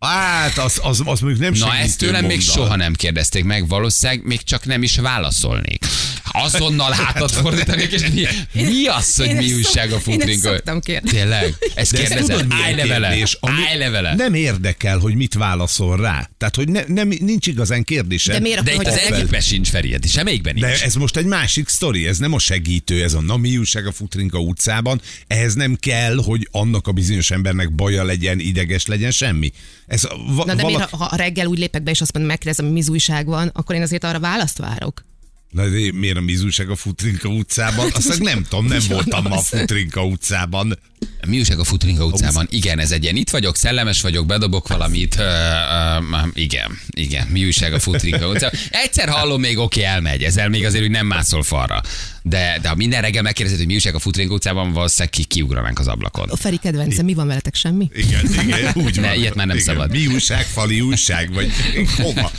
Hát, 0.00 0.58
az, 0.58 0.80
az, 0.82 1.02
az 1.04 1.20
mondjuk 1.20 1.38
nem 1.40 1.52
Na 1.52 1.74
ezt 1.76 1.98
tőlem 1.98 2.24
még 2.24 2.36
mondat. 2.36 2.54
soha 2.54 2.76
nem 2.76 2.94
kérdezték 2.94 3.44
meg, 3.44 3.68
valószínűleg 3.68 4.24
még 4.24 4.42
csak 4.42 4.64
nem 4.64 4.82
is 4.82 4.96
válaszolnék. 4.96 5.84
Azonnal 6.30 6.92
hátat 6.92 7.30
fordítanék, 7.30 7.92
és 7.92 8.02
mi, 8.12 8.22
mi 8.52 8.86
az, 8.86 9.16
hogy 9.16 9.26
Én 9.26 9.36
mi 9.36 9.52
újság 9.52 9.92
a 9.92 9.98
szok- 9.98 10.06
én 10.06 10.14
ezt 10.20 10.20
futrinka? 10.20 10.48
szoktam 10.48 10.80
kérdezni. 10.80 11.18
Tényleg? 11.18 11.54
Ezt 11.74 11.92
De 11.92 11.98
kérdezed? 11.98 12.46
Állj 12.50 12.74
le 12.74 12.86
vele. 12.86 13.08
kérdés? 13.08 13.36
Ami 13.40 13.54
Állj 13.68 13.78
le 13.78 13.90
vele. 13.90 14.14
Nem 14.14 14.34
érdekel, 14.34 14.98
hogy 14.98 15.14
mit 15.14 15.34
válaszol 15.34 15.96
rá. 15.96 16.30
Tehát, 16.38 16.56
hogy 16.56 16.68
ne, 16.68 16.82
nem, 16.86 17.08
nincs 17.08 17.46
igazán 17.46 17.84
kérdése. 17.84 18.32
De 18.32 18.38
miért 18.40 18.62
De 18.62 18.70
akkor, 18.72 18.82
itt 18.84 18.90
hogy 18.90 18.98
az 18.98 19.06
ez- 19.06 19.16
egyikben 19.16 19.40
sincs, 19.40 19.68
Feried, 19.68 20.06
semmelyikben 20.08 20.54
nincs. 20.54 20.66
De 20.66 20.82
ez 20.84 20.94
most 20.94 21.16
egy 21.16 21.24
másik 21.26 21.68
sztori, 21.68 22.06
ez 22.06 22.18
nem 22.18 22.32
a 22.32 22.38
segítő, 22.38 23.02
ez 23.02 23.14
a 23.14 23.20
nami 23.20 23.56
újság 23.56 23.86
a 23.86 23.92
Futrinka 23.92 24.38
utcában. 24.38 25.00
Ehhez 25.26 25.54
nem 25.54 25.76
kell, 25.80 26.16
hogy 26.24 26.48
annak 26.50 26.86
a 26.86 26.92
bizonyos 26.92 27.30
embernek 27.30 27.74
baja 27.74 28.04
legyen, 28.04 28.38
ideges 28.40 28.86
legyen, 28.86 29.10
semmi. 29.10 29.52
Ez 29.86 30.02
va, 30.26 30.44
Na 30.44 30.54
de 30.54 30.62
valaki... 30.62 30.74
miért, 30.74 30.90
ha, 30.90 30.96
ha 30.96 31.16
reggel 31.16 31.46
úgy 31.46 31.58
lépek 31.58 31.82
be, 31.82 31.90
és 31.90 32.00
azt 32.00 32.12
mondom, 32.12 32.30
megkérdezem, 32.30 32.64
hogy 32.72 32.82
mi 32.82 32.90
újság 32.90 33.26
van, 33.26 33.50
akkor 33.54 33.74
én 33.74 33.82
azért 33.82 34.04
arra 34.04 34.20
választ 34.20 34.58
várok. 34.58 35.04
Na, 35.52 35.68
de 35.68 35.92
miért 35.92 36.16
a 36.16 36.20
mizúság 36.20 36.70
a 36.70 36.76
Futrinka 36.76 37.28
utcában? 37.28 37.90
Azt 37.92 38.18
nem 38.22 38.42
tudom, 38.48 38.66
nem 38.66 38.80
voltam 38.88 39.22
ma 39.28 39.36
a 39.36 39.40
Futrinka 39.40 40.04
utcában. 40.04 40.78
Mi 41.26 41.36
újság 41.38 41.58
a 41.58 41.64
Futringa 41.64 42.04
utcában? 42.04 42.46
Igen, 42.50 42.78
ez 42.78 42.90
egy 42.90 43.02
ilyen 43.02 43.16
itt 43.16 43.30
vagyok, 43.30 43.56
szellemes 43.56 44.00
vagyok, 44.00 44.26
bedobok 44.26 44.68
valamit. 44.68 45.16
Ö, 45.18 45.22
ö, 45.22 45.96
igen, 46.34 46.78
igen, 46.90 47.26
mi 47.26 47.44
újság 47.44 47.72
a 47.72 47.78
Futringa 47.78 48.28
utcában? 48.28 48.60
Egyszer 48.70 49.08
hallom 49.08 49.40
még, 49.40 49.58
oké, 49.58 49.82
elmegy, 49.82 50.22
ezzel 50.22 50.48
még 50.48 50.64
azért 50.64 50.84
úgy 50.84 50.90
nem 50.90 51.06
mászol 51.06 51.42
falra. 51.42 51.80
De, 52.22 52.58
de 52.62 52.68
ha 52.68 52.74
minden 52.74 53.00
reggel 53.00 53.22
megkérdezed, 53.22 53.58
hogy 53.58 53.68
mi 53.68 53.74
újság 53.74 53.94
a 53.94 53.98
Futringa 53.98 54.34
utcában, 54.34 54.72
valószínűleg 54.72 55.10
ki, 55.10 55.24
kiugranánk 55.24 55.78
az 55.78 55.86
ablakon. 55.88 56.28
A 56.28 56.36
Feri 56.36 56.56
kedvence, 56.62 57.02
mi 57.02 57.14
van 57.14 57.26
veletek, 57.26 57.54
semmi? 57.54 57.88
Igen, 57.94 58.26
igen, 58.42 58.72
úgy 58.74 59.00
Ne, 59.00 59.06
van. 59.08 59.16
ilyet 59.18 59.34
már 59.34 59.46
nem 59.46 59.56
igen. 59.56 59.68
szabad. 59.68 59.90
Mi 59.90 60.06
újság, 60.06 60.44
fali 60.44 60.80
újság, 60.80 61.32
vagy 61.32 61.52
hova? 62.02 62.30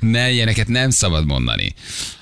Ne, 0.00 0.30
ilyeneket 0.30 0.68
nem 0.68 0.90
szabad 0.90 1.26
mondani. 1.26 1.74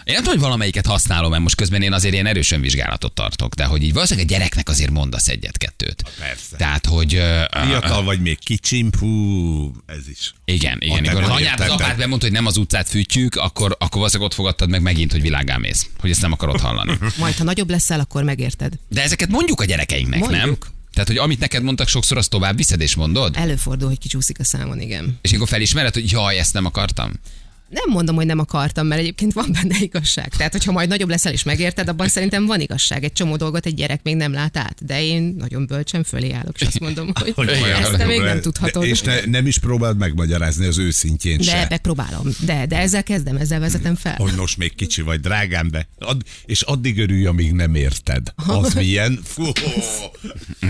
Én 0.05 0.15
nem 0.15 0.25
tudom, 0.25 0.39
hogy 0.39 0.49
valamelyiket 0.49 0.87
használom, 0.87 1.31
mert 1.31 1.43
most 1.43 1.55
közben 1.55 1.83
én 1.83 1.93
azért 1.93 2.13
ilyen 2.15 2.27
erősen 2.27 2.61
vizsgálatot 2.61 3.13
tartok, 3.13 3.55
de 3.55 3.65
hogy 3.65 3.83
így 3.83 3.93
valószínűleg 3.93 4.31
a 4.31 4.33
gyereknek 4.33 4.69
azért 4.69 4.91
mondasz 4.91 5.29
egyet-kettőt. 5.29 6.03
Persze. 6.19 6.57
Tehát, 6.57 6.87
hogy... 6.87 7.15
ö, 7.15 7.43
Fiatal 7.65 8.03
vagy 8.03 8.21
még 8.21 8.39
kicsim, 8.39 8.91
hú, 8.99 9.73
ez 9.87 10.09
is. 10.09 10.35
Igen, 10.45 10.79
igen. 10.81 11.05
Amikor 11.05 11.23
az 11.23 11.29
anyád 11.29 11.61
az 11.61 11.69
apád 11.69 11.97
bemondta, 11.97 12.27
hogy 12.27 12.35
nem 12.35 12.47
az 12.47 12.57
utcát 12.57 12.89
fűtjük, 12.89 13.35
akkor, 13.37 13.77
akkor 13.79 13.97
valószínűleg 13.97 14.31
ott 14.31 14.37
fogadtad 14.37 14.69
meg 14.69 14.83
megint, 14.83 15.13
hogy 15.13 15.21
világá 15.23 15.57
mész. 15.57 15.87
Hogy 15.99 16.11
ezt 16.11 16.21
nem 16.21 16.33
akarod 16.33 16.61
hallani. 16.61 16.99
Majd, 17.19 17.37
ha 17.37 17.45
nagyobb 17.45 17.71
leszel, 17.71 18.01
akkor 18.01 18.23
megérted. 18.23 18.73
De 18.89 19.03
ezeket 19.03 19.29
mondjuk 19.29 19.61
a 19.61 19.65
gyerekeinknek, 19.65 20.29
nem? 20.29 20.57
Tehát, 20.93 21.09
hogy 21.09 21.19
amit 21.19 21.41
neked 21.41 21.63
mondtak 21.63 21.89
sokszor, 21.89 22.17
azt 22.17 22.31
tovább 22.31 22.57
viszed 22.57 22.81
és 22.81 22.95
mondod. 22.95 23.37
Előfordul, 23.37 23.89
hogy 23.89 23.99
kicsúszik 23.99 24.39
a 24.39 24.45
számon, 24.45 24.81
igen. 24.81 25.19
És 25.23 25.33
akkor 25.33 25.49
felismered, 25.49 25.95
hogy 25.95 26.11
jaj, 26.11 26.39
ezt 26.39 26.53
nem 26.53 26.65
akartam. 26.65 27.13
Nem 27.71 27.85
mondom, 27.89 28.15
hogy 28.17 28.27
nem 28.27 28.39
akartam, 28.39 28.87
mert 28.87 29.01
egyébként 29.01 29.33
van 29.33 29.49
benne 29.53 29.77
igazság. 29.81 30.29
Tehát, 30.37 30.53
hogyha 30.53 30.73
majd 30.73 30.89
nagyobb 30.89 31.09
leszel 31.09 31.33
és 31.33 31.43
megérted, 31.43 31.89
abban 31.89 32.09
szerintem 32.09 32.47
van 32.47 32.61
igazság. 32.61 33.05
Egy 33.05 33.13
csomó 33.13 33.37
dolgot 33.37 33.67
egy 33.67 33.75
gyerek 33.75 34.01
még 34.03 34.17
nem 34.17 34.33
lát 34.33 34.57
át. 34.57 34.85
De 34.87 35.03
én 35.03 35.35
nagyon 35.39 35.67
bölcsen 35.67 36.05
fölé 36.05 36.33
állok, 36.33 36.61
és 36.61 36.67
azt 36.67 36.81
mondom, 36.81 37.13
hogy, 37.15 37.33
Hogy 37.35 37.49
ezt 37.49 37.97
te 37.97 38.05
még 38.07 38.19
nem 38.21 38.35
de- 38.35 38.41
tudhatod. 38.41 38.85
És 38.85 39.01
ne, 39.01 39.21
nem 39.25 39.47
is 39.47 39.59
próbáld 39.59 39.97
megmagyarázni 39.99 40.67
az 40.67 40.79
őszintjén 40.79 41.37
De 41.37 41.43
se. 41.45 41.67
megpróbálom. 41.71 42.27
De, 42.45 42.67
de 42.67 42.77
ezzel 42.79 43.03
kezdem, 43.03 43.37
ezzel 43.37 43.61
vezetem 43.61 43.95
fel. 43.95 44.15
Hogy 44.19 44.33
most 44.37 44.57
még 44.57 44.75
kicsi 44.75 45.03
vagy, 45.03 45.21
drágám, 45.21 45.69
de 45.71 45.89
ad, 45.99 46.23
és 46.45 46.63
addig 46.63 46.99
örülj, 46.99 47.27
amíg 47.27 47.53
nem 47.53 47.75
érted. 47.75 48.33
Az 48.47 48.75
milyen? 48.75 49.21
Fú, 49.25 49.45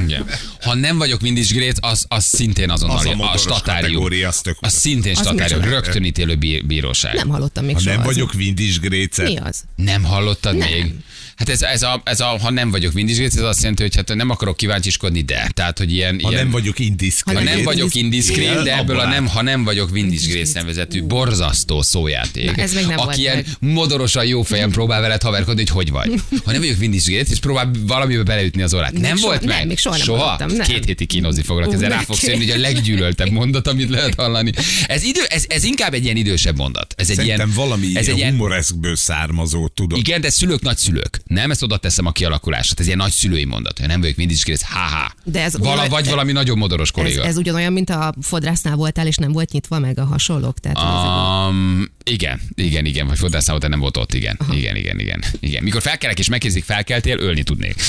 Igen. 0.04 0.26
Ha 0.61 0.75
nem 0.75 0.99
vagyok 0.99 1.21
mindizsgrét, 1.21 1.78
az, 1.80 2.04
az 2.09 2.25
szintén 2.25 2.71
azonnal 2.71 2.97
Az 2.99 3.04
a 3.07 3.33
a, 3.33 3.37
statárium. 3.37 4.07
az 4.26 4.40
tök 4.40 4.57
az 4.61 4.73
szintén 4.73 5.14
statárium, 5.14 5.59
micsoda? 5.59 5.80
rögtön 5.80 6.04
ítélő 6.04 6.35
bí- 6.37 6.66
bíróság. 6.90 7.14
Nem 7.14 7.28
hallottam 7.28 7.64
még 7.64 7.75
ha 7.75 7.80
soha. 7.80 7.94
nem 7.97 8.04
vagyok 8.04 8.32
Vindis 8.32 8.80
Grécet, 8.80 9.26
Mi 9.26 9.37
az? 9.37 9.64
Nem 9.76 10.02
hallottad 10.04 10.56
Nem. 10.56 10.68
még? 10.68 10.94
Hát 11.40 11.49
ez, 11.49 11.62
ez, 11.62 11.82
a, 11.82 12.00
ez 12.04 12.20
a, 12.20 12.25
ha 12.25 12.50
nem 12.50 12.70
vagyok 12.70 12.92
mindizsgrét, 12.92 13.37
ez 13.37 13.42
azt 13.42 13.61
jelenti, 13.61 13.82
hogy 13.82 13.97
hát 13.97 14.14
nem 14.14 14.30
akarok 14.30 14.56
kíváncsiskodni, 14.56 15.20
de. 15.23 15.50
Tehát, 15.54 15.78
hogy 15.78 15.92
ilyen, 15.92 16.20
ha 16.23 16.30
ilyen 16.30 16.42
nem 16.42 16.50
vagyok 16.52 16.78
indiszkrét. 16.78 17.25
ha 17.25 17.32
nem 17.32 17.42
Indiszkrét. 17.42 17.64
vagyok 17.64 17.94
indiszkrét, 17.94 18.62
de 18.62 18.76
ebből 18.78 18.99
a 18.99 19.09
nem, 19.09 19.26
ha 19.26 19.42
nem 19.42 19.64
vagyok 19.64 19.90
Vindisgrész 19.90 20.52
nevezetű 20.52 21.02
borzasztó 21.02 21.82
szójáték. 21.82 22.56
Na, 22.56 22.62
ez 22.62 22.75
még 22.75 22.87
nem 22.87 22.97
volt 22.97 23.09
aki 23.09 23.20
ilyen 23.20 23.37
meg. 23.37 23.47
modorosan 23.73 24.25
jó 24.26 24.42
fejen 24.42 24.70
próbál 24.70 25.00
veled 25.00 25.23
haverkodni, 25.23 25.61
hogy 25.66 25.70
hogy 25.70 25.90
vagy. 25.90 26.20
Ha 26.44 26.50
nem 26.52 26.61
vagyok 26.61 26.76
Vindisgrész, 26.76 27.30
és 27.30 27.38
próbál 27.38 27.70
valamibe 27.87 28.23
beleütni 28.23 28.62
az 28.62 28.75
orrát. 28.75 28.92
Még 28.92 29.00
Nem 29.02 29.16
soha- 29.16 29.28
volt 29.28 29.44
meg? 29.47 29.59
nem, 29.59 29.66
még 29.66 29.78
soha 29.78 29.97
nem 29.97 30.04
soha? 30.04 30.18
hallottam, 30.23 30.56
nem. 30.56 30.66
Két 30.66 30.85
hétig 30.85 31.06
kínozni 31.09 31.42
foglak, 31.42 31.73
ezzel 31.73 31.88
rá 31.88 31.99
fogsz 32.00 32.23
jönni, 32.23 32.38
hogy 32.38 32.50
a 32.50 32.59
leggyűlöltebb 32.61 33.31
mondat, 33.31 33.66
amit 33.66 33.88
lehet 33.90 34.14
hallani. 34.14 34.53
Ez, 34.87 35.03
idő, 35.03 35.20
ez, 35.29 35.44
ez 35.48 35.64
inkább 35.64 35.94
egy 35.94 36.05
ilyen 36.05 36.16
idősebb 36.16 36.57
mondat. 36.57 36.94
Ez 36.96 37.09
egy 37.11 37.16
Szerintem 37.16 37.46
ilyen, 37.48 37.57
valami 37.66 37.87
ez 37.87 37.96
egy 37.96 38.05
ilyen 38.07 38.16
ilyen, 38.16 38.31
humoreszkből 38.31 38.96
származó, 38.96 39.68
tudod. 39.68 39.98
igen, 39.98 40.20
de 40.20 40.31
szülők, 40.31 40.61
nagyszülők. 40.62 41.20
Nem, 41.31 41.51
ezt 41.51 41.62
oda 41.62 41.77
teszem 41.77 42.07
a 42.07 42.12
kialakulását. 42.12 42.81
Ez 42.81 42.87
ilyen 42.87 42.99
nagyszülői 42.99 43.45
mondat. 43.45 43.79
hogy 43.79 43.88
Nem 43.88 44.01
vagyok 44.01 44.16
mindig 44.16 44.37
is 44.45 44.62
ha-ha. 44.62 45.12
De 45.25 45.43
ez 45.43 45.57
Vala, 45.59 45.88
vagy 45.88 46.05
de- 46.05 46.11
valami 46.11 46.33
nagyon 46.33 46.59
modoros 46.59 46.88
Ez, 46.88 46.95
kolléga. 46.95 47.25
ez 47.25 47.37
ugyanolyan, 47.37 47.73
mint 47.73 47.90
a 47.90 48.14
fodrásznál 48.23 48.77
voltál, 48.77 49.07
és 49.07 49.16
nem 49.16 49.33
volt 49.33 49.51
nyitva 49.53 49.79
meg 49.79 49.99
a 49.99 50.05
hasonlók. 50.05 50.59
Tehát. 50.59 51.49
Um, 51.49 51.90
igen, 52.05 52.40
igen, 52.55 52.85
igen, 52.85 53.07
vagy 53.07 53.19
fodrásznál 53.19 53.51
volt, 53.57 53.62
de 53.62 53.69
nem 53.69 53.79
volt 53.81 53.97
ott, 53.97 54.14
igen. 54.14 54.38
Igen, 54.53 54.77
igen, 54.77 54.99
igen, 55.01 55.25
igen. 55.40 55.62
Mikor 55.62 55.83
felkelek 55.83 56.19
és 56.19 56.29
megkérdezik, 56.29 56.64
felkeltél, 56.64 57.19
ölni 57.19 57.43
tudnék. 57.43 57.75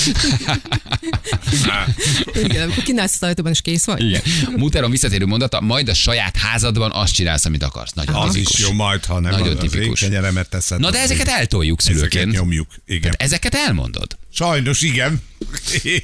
igen, 2.44 2.72
kínálsz 2.84 3.14
az 3.14 3.22
ajtóban, 3.28 3.52
és 3.52 3.60
kész 3.60 3.84
vagy. 3.84 4.02
Igen. 4.04 4.22
Muteron 4.56 4.90
visszatérő 4.90 5.26
mondata, 5.26 5.60
majd 5.60 5.88
a 5.88 5.94
saját 5.94 6.36
házadban 6.36 6.90
azt 6.92 7.12
csinálsz, 7.14 7.44
amit 7.44 7.62
akarsz. 7.62 7.92
Nagyon 7.92 8.14
Az 8.14 8.32
tipikus. 8.32 8.58
is 8.58 8.64
jó 8.66 8.72
majd, 8.72 9.04
ha 9.04 9.20
nem 9.20 9.30
Nagyon 9.30 9.56
az 9.56 9.68
tipikus. 9.70 10.04
teszed. 10.48 10.80
Na 10.80 10.90
de 10.90 10.98
ezeket 11.00 11.28
eltoljuk 11.28 11.78
ezeket 11.80 11.96
szülőként. 12.10 12.32
nyomjuk. 12.32 12.66
Igen. 12.86 13.00
Tehát 13.00 13.31
ezeket 13.32 13.54
elmondod. 13.54 14.16
Sajnos 14.32 14.80
igen. 14.82 15.20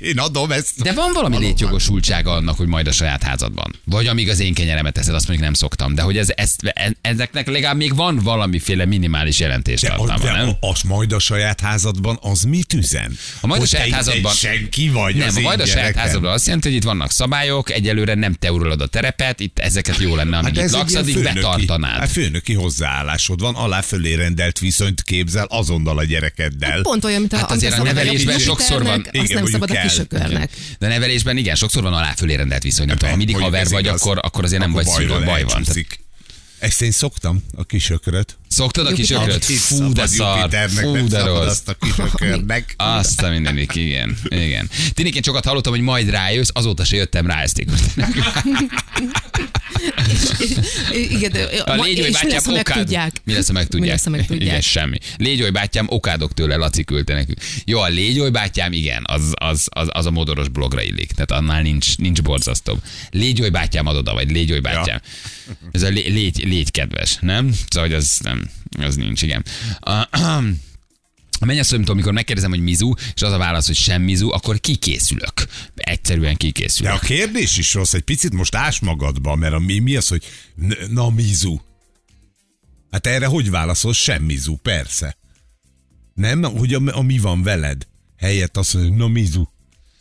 Én 0.00 0.18
adom 0.18 0.50
ezt. 0.52 0.82
De 0.82 0.92
van 0.92 1.12
valami 1.12 1.38
létjogosultsága 1.38 2.32
annak, 2.32 2.56
hogy 2.56 2.66
majd 2.66 2.86
a 2.86 2.92
saját 2.92 3.22
házadban. 3.22 3.74
Vagy 3.84 4.06
amíg 4.06 4.28
az 4.28 4.40
én 4.40 4.54
kenyeremet 4.54 4.92
teszed, 4.92 5.14
azt 5.14 5.26
mondjuk 5.26 5.46
nem 5.48 5.54
szoktam. 5.56 5.94
De 5.94 6.02
hogy 6.02 6.18
ez, 6.18 6.28
ez, 6.34 6.54
ezeknek 7.00 7.46
legalább 7.46 7.76
még 7.76 7.94
van 7.94 8.16
valamiféle 8.16 8.84
minimális 8.84 9.38
jelentés 9.38 9.80
De, 9.80 9.88
a, 9.88 9.96
tartalma, 10.06 10.36
nem? 10.36 10.46
de 10.46 10.56
az 10.60 10.80
majd 10.82 11.12
a 11.12 11.18
saját 11.18 11.60
házadban, 11.60 12.18
az 12.22 12.42
mit 12.42 12.72
üzen? 12.72 13.16
A 13.40 13.46
majd 13.46 13.60
a 13.60 13.64
Hogy 13.64 13.70
te 13.72 13.78
saját 13.78 13.94
házadban- 13.94 14.34
senki 14.34 14.88
vagy 14.88 15.16
Nem, 15.16 15.28
az 15.28 15.36
a 15.36 15.40
majd 15.40 15.60
a 15.60 15.66
saját 15.66 15.80
gyerekem. 15.80 16.02
házadban 16.02 16.32
azt 16.32 16.44
jelenti, 16.46 16.68
hogy 16.68 16.76
itt 16.76 16.84
vannak 16.84 17.10
szabályok, 17.10 17.70
egyelőre 17.70 18.14
nem 18.14 18.32
te 18.34 18.52
uralod 18.52 18.80
a 18.80 18.86
terepet, 18.86 19.40
itt 19.40 19.58
ezeket 19.58 19.98
jó 19.98 20.14
lenne, 20.16 20.36
amíg 20.36 20.56
hát 20.56 20.64
itt 20.66 20.72
laksz, 20.72 20.94
addig 20.94 21.14
főnöki- 21.14 21.34
betartanád. 21.34 21.98
Hát 21.98 22.10
főnöki 22.10 22.54
hozzáállásod 22.54 23.40
van, 23.40 23.54
alá 23.54 23.80
fölé 23.80 24.14
rendelt 24.14 24.58
viszonyt 24.58 25.02
képzel 25.02 25.44
azonnal 25.48 25.98
a 25.98 26.04
gyerekeddel. 26.04 26.80
Pont 26.82 27.04
olyan, 27.04 27.20
mint 27.20 27.32
a, 27.32 27.36
Hát 27.36 27.50
azért 27.50 27.72
a 27.72 27.76
szabad 27.76 27.96
nevelésben 28.24 28.54
a 28.54 28.56
sokszor 28.56 28.82
van- 28.82 29.00
Azt 29.00 29.24
Igen, 29.24 29.42
nem 29.42 29.46
szabad 29.52 29.70
a 29.70 29.80
kisökörnek. 29.80 30.50
De 30.78 30.88
nevelésben 30.88 31.36
igen, 31.36 31.54
sokszor 31.54 31.82
van 31.82 31.92
alá 31.92 32.12
fölé 32.12 32.34
rendelt 32.34 32.62
viszony. 32.62 32.86
Nem 32.86 32.96
tudom, 32.96 33.10
ha 33.10 33.16
mindig 33.16 33.36
haver 33.36 33.68
vagy, 33.68 33.86
akkor, 33.88 34.18
akkor 34.22 34.44
azért 34.44 34.60
nem 34.60 34.72
vagy 34.72 34.86
szülő, 34.86 35.24
baj 35.24 35.42
van. 35.42 35.64
Ezt 36.58 36.82
én 36.82 36.90
szoktam, 36.90 37.44
a 37.56 37.64
kisökröt. 37.64 38.36
Szoktad 38.58 38.86
a 38.86 38.92
kisökröt? 38.92 39.44
Fú, 39.44 39.92
de 39.92 40.06
szar. 40.06 40.50
Fú, 40.68 41.06
de 41.06 41.22
rossz. 41.24 41.46
azt 41.46 41.68
a 41.68 41.74
kisökörnek. 41.74 42.74
Azt 42.98 43.22
a 43.22 43.28
mindenik, 43.30 43.74
igen. 43.74 44.18
igen. 44.28 44.70
Tényleg 44.92 45.14
én 45.14 45.22
sokat 45.22 45.44
hallottam, 45.44 45.72
hogy 45.72 45.80
majd 45.80 46.10
rájössz, 46.10 46.48
azóta 46.52 46.84
se 46.84 46.96
jöttem 46.96 47.26
rá 47.26 47.42
ezt. 47.42 47.58
Igen, 50.92 51.32
de, 51.32 51.42
A 51.64 51.74
légy, 51.74 51.98
és 51.98 52.04
mi 52.04 52.10
lesz, 52.10 52.22
bátyám 52.22 52.42
ha 52.44 52.50
okád. 52.50 52.76
megtudják? 52.76 53.12
Mi 53.24 53.32
lesz, 53.32 53.46
ha 53.46 53.52
megtudják? 53.52 53.86
Mi 53.86 53.88
lesz, 53.90 54.04
ha 54.04 54.10
megtudják? 54.10 54.48
Igen, 54.48 54.60
semmi. 54.60 54.98
Légy, 55.16 55.40
hogy 55.40 55.52
bátyám, 55.52 55.86
okádok 55.88 56.34
tőle, 56.34 56.56
Laci 56.56 56.84
küldte 56.84 57.14
nekünk. 57.14 57.38
Jó, 57.64 57.78
a 57.80 57.88
légy, 57.88 58.18
hogy 58.18 58.32
bátyám, 58.32 58.72
igen, 58.72 59.02
az, 59.06 59.32
az, 59.34 59.66
az, 59.70 59.88
az, 59.90 60.06
a 60.06 60.10
modoros 60.10 60.48
blogra 60.48 60.82
illik. 60.82 61.12
Tehát 61.12 61.30
annál 61.30 61.62
nincs, 61.62 61.96
nincs 61.96 62.22
borzasztóbb. 62.22 62.82
Légy, 63.10 63.38
hogy 63.38 63.50
bátyám 63.50 63.86
ad 63.86 63.96
oda, 63.96 64.12
vagy 64.12 64.30
légy, 64.30 64.50
hogy 64.50 64.60
bátyám. 64.60 65.00
Ez 65.72 65.82
a 65.82 65.88
lé- 65.88 66.08
légy, 66.08 66.44
légy 66.44 66.70
kedves, 66.70 67.16
nem? 67.20 67.52
Szóval, 67.68 67.88
hogy 67.88 67.98
az 67.98 68.18
nem, 68.22 68.47
az 68.78 68.96
nincs, 68.96 69.22
igen. 69.22 69.44
A 71.40 71.44
mennyasszonyomtól, 71.44 71.94
amikor 71.94 72.12
megkérdezem, 72.12 72.50
hogy 72.50 72.60
mizu, 72.60 72.92
és 73.14 73.22
az 73.22 73.32
a 73.32 73.38
válasz, 73.38 73.66
hogy 73.66 73.76
sem 73.76 74.02
mizu, 74.02 74.32
akkor 74.32 74.60
kikészülök. 74.60 75.32
Egyszerűen 75.74 76.30
De 76.30 76.36
kikészülök. 76.36 76.92
a 76.92 76.98
kérdés 76.98 77.56
is 77.56 77.74
rossz, 77.74 77.92
egy 77.92 78.02
picit 78.02 78.32
most 78.32 78.54
ás 78.54 78.80
magadba, 78.80 79.34
mert 79.34 79.54
a 79.54 79.58
mi, 79.58 79.78
mi 79.78 79.96
az, 79.96 80.08
hogy 80.08 80.24
na 80.90 81.10
mizu. 81.10 81.58
Hát 82.90 83.06
erre 83.06 83.26
hogy 83.26 83.50
válaszol? 83.50 83.92
Sem 83.92 84.22
mizu, 84.22 84.56
persze. 84.56 85.16
Nem, 86.14 86.42
hogy 86.42 86.74
a, 86.74 86.80
a 86.86 87.02
mi 87.02 87.18
van 87.18 87.42
veled? 87.42 87.86
Helyett 88.16 88.56
azt 88.56 88.74
mondja, 88.74 88.94
na 88.94 89.08
mizu. 89.08 89.44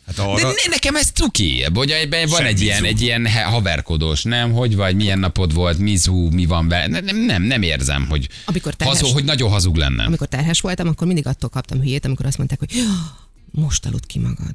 Hát 0.08 0.16
De 0.16 0.22
arra... 0.22 0.46
ne, 0.46 0.70
nekem 0.70 0.96
ez 0.96 1.10
cuki, 1.14 1.64
hogy 1.74 1.90
ebben 1.90 2.28
van 2.28 2.38
Sem 2.38 2.46
egy 2.46 2.60
ilyen, 2.60 2.84
egy 2.84 3.00
ilyen 3.02 3.26
haverkodós, 3.28 4.22
nem? 4.22 4.52
Hogy 4.52 4.76
vagy, 4.76 4.96
milyen 4.96 5.18
napod 5.18 5.54
volt, 5.54 5.78
mizu, 5.78 6.28
mi 6.30 6.46
van 6.46 6.68
vele. 6.68 7.00
Nem, 7.00 7.16
nem, 7.16 7.42
nem 7.42 7.62
érzem, 7.62 8.06
hogy, 8.08 8.28
Amikor 8.44 8.74
terhes- 8.74 8.98
hazug, 9.00 9.14
hogy 9.14 9.24
nagyon 9.24 9.50
hazug 9.50 9.76
lenne. 9.76 10.04
Amikor 10.04 10.26
terhes 10.28 10.60
voltam, 10.60 10.88
akkor 10.88 11.06
mindig 11.06 11.26
attól 11.26 11.50
kaptam 11.50 11.78
hülyét, 11.80 12.04
amikor 12.04 12.26
azt 12.26 12.36
mondták, 12.38 12.58
hogy 12.58 12.70
"Ja, 12.76 13.16
most 13.50 13.86
aludt 13.86 14.06
ki 14.06 14.18
magad. 14.18 14.54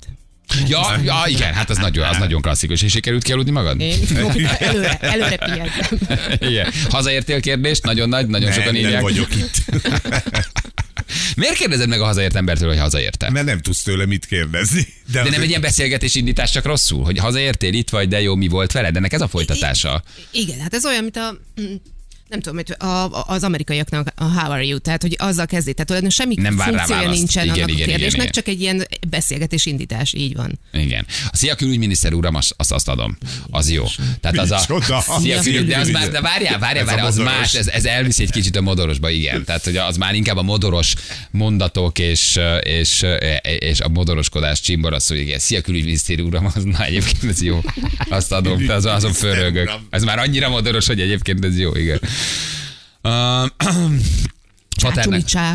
Ja, 0.68 0.98
ja, 1.04 1.24
igen, 1.28 1.54
hát 1.54 1.70
az 1.70 1.78
nagyon, 1.78 2.08
az 2.08 2.18
nagyon 2.18 2.42
klasszikus. 2.42 2.82
És 2.82 2.92
sikerült 2.92 3.24
kialudni 3.24 3.52
magad? 3.52 3.80
Én 3.82 4.00
előre, 4.60 4.98
előre 5.00 5.38
pihentem. 5.38 6.18
Igen. 6.50 6.72
Hazaértél 6.90 7.40
kérdést? 7.42 7.84
Nagyon 7.84 8.10
nagy, 8.10 8.28
nagyon 8.28 8.50
nem, 8.50 8.58
sokan 8.58 8.74
nem 8.74 8.82
írják. 8.82 9.02
vagyok 9.02 9.36
itt. 9.36 9.56
Miért 11.36 11.56
kérdezed 11.56 11.90
meg 11.90 12.02
a 12.02 12.06
hazaért 12.06 12.36
embertől, 12.36 12.70
hogy 12.70 12.78
hazaérte? 12.78 13.30
Mert 13.30 13.46
nem 13.46 13.60
tudsz 13.60 13.84
tőle 13.84 14.06
mit 14.06 14.26
kérdezni. 14.26 14.88
De 15.12 15.30
nem 15.30 15.42
egy 15.42 15.50
ilyen 15.50 15.62
beszélgetés 15.62 16.16
indítás 16.16 16.52
csak 16.52 16.66
rosszul, 16.66 17.04
hogy 17.04 17.18
hazaértél, 17.18 17.74
itt 17.74 17.90
vagy, 17.90 18.08
de 18.08 18.22
jó, 18.22 18.36
mi 18.36 18.48
volt 18.48 18.72
veled? 18.72 18.96
Ennek 18.96 19.14
ez 19.14 19.22
a 19.22 19.28
folytatása. 19.28 20.04
Igen, 20.32 20.60
hát 20.60 20.74
ez 20.74 20.86
olyan, 20.86 21.02
mint 21.02 21.18
a 21.18 21.38
nem 22.34 22.42
tudom, 22.42 22.58
hogy 22.58 22.88
a, 22.90 23.24
az 23.34 23.44
amerikaiaknak 23.44 24.08
a 24.16 24.24
how 24.24 24.52
are 24.52 24.66
you, 24.66 24.80
tehát 24.80 25.02
hogy 25.02 25.16
azzal 25.20 25.46
kezdi, 25.46 25.74
tehát 25.74 25.92
olyan 25.92 26.10
semmi 26.10 26.36
Nem 26.36 26.58
funkciója 26.58 27.10
nincsen 27.10 27.44
Igen, 27.44 27.56
annak 27.56 27.70
igen, 27.70 27.84
a 27.84 27.88
kérdésnek, 27.88 28.22
igen. 28.22 28.32
csak 28.32 28.48
egy 28.48 28.62
ilyen 28.62 28.88
beszélgetés 29.10 29.66
indítás, 29.66 30.14
így 30.14 30.36
van. 30.36 30.60
Igen. 30.72 31.06
A 31.32 31.36
szia 31.36 31.56
külügyminiszter 31.56 32.14
uram, 32.14 32.36
azt, 32.36 32.54
azt, 32.58 32.72
azt 32.72 32.88
adom. 32.88 33.18
Az 33.50 33.72
jó. 33.72 33.86
Tehát 34.22 34.38
az 34.38 34.52
a... 34.52 34.58
Szia 35.20 35.40
külügy, 35.40 35.66
de 35.66 35.78
az 35.78 35.90
már, 35.90 36.10
de 36.10 36.22
várjál, 36.22 36.60
várjál, 36.60 36.86
várjál, 36.86 37.06
az 37.06 37.18
más, 37.18 37.54
ez, 37.54 37.68
ez 37.68 37.86
elviszi 37.86 38.24
egy 38.24 38.32
kicsit 38.32 38.56
a 38.56 38.62
modorosba, 38.62 39.10
igen. 39.10 39.44
Tehát, 39.44 39.64
hogy 39.64 39.78
az 39.78 39.98
már 39.98 40.16
inkább 40.16 40.38
a 40.38 40.42
modoros 40.42 40.94
mondatok 41.32 42.00
és, 42.00 42.40
és, 42.62 43.06
és 43.60 43.80
a 43.80 43.90
modoroskodás 43.90 44.62
csimbor 44.62 44.94
az, 44.94 45.08
hogy 45.08 45.18
igen, 45.18 45.40
szia 45.40 45.62
külügyminiszter 45.62 46.20
uram, 46.20 46.46
az 46.46 46.64
na 46.64 46.86
egyébként 46.86 47.24
ez 47.24 47.42
jó. 47.42 47.62
Azt 48.10 48.32
adom, 48.32 48.70
az, 48.70 48.86
azon 48.86 49.14
fölrögök. 49.14 49.72
Ez 49.90 50.04
már 50.04 50.20
annyira 50.20 50.50
modoros, 50.50 50.88
hogy 50.88 51.02
egyébként 51.02 51.46
ez 51.46 51.60
jó, 51.60 51.76
igen. 51.76 52.00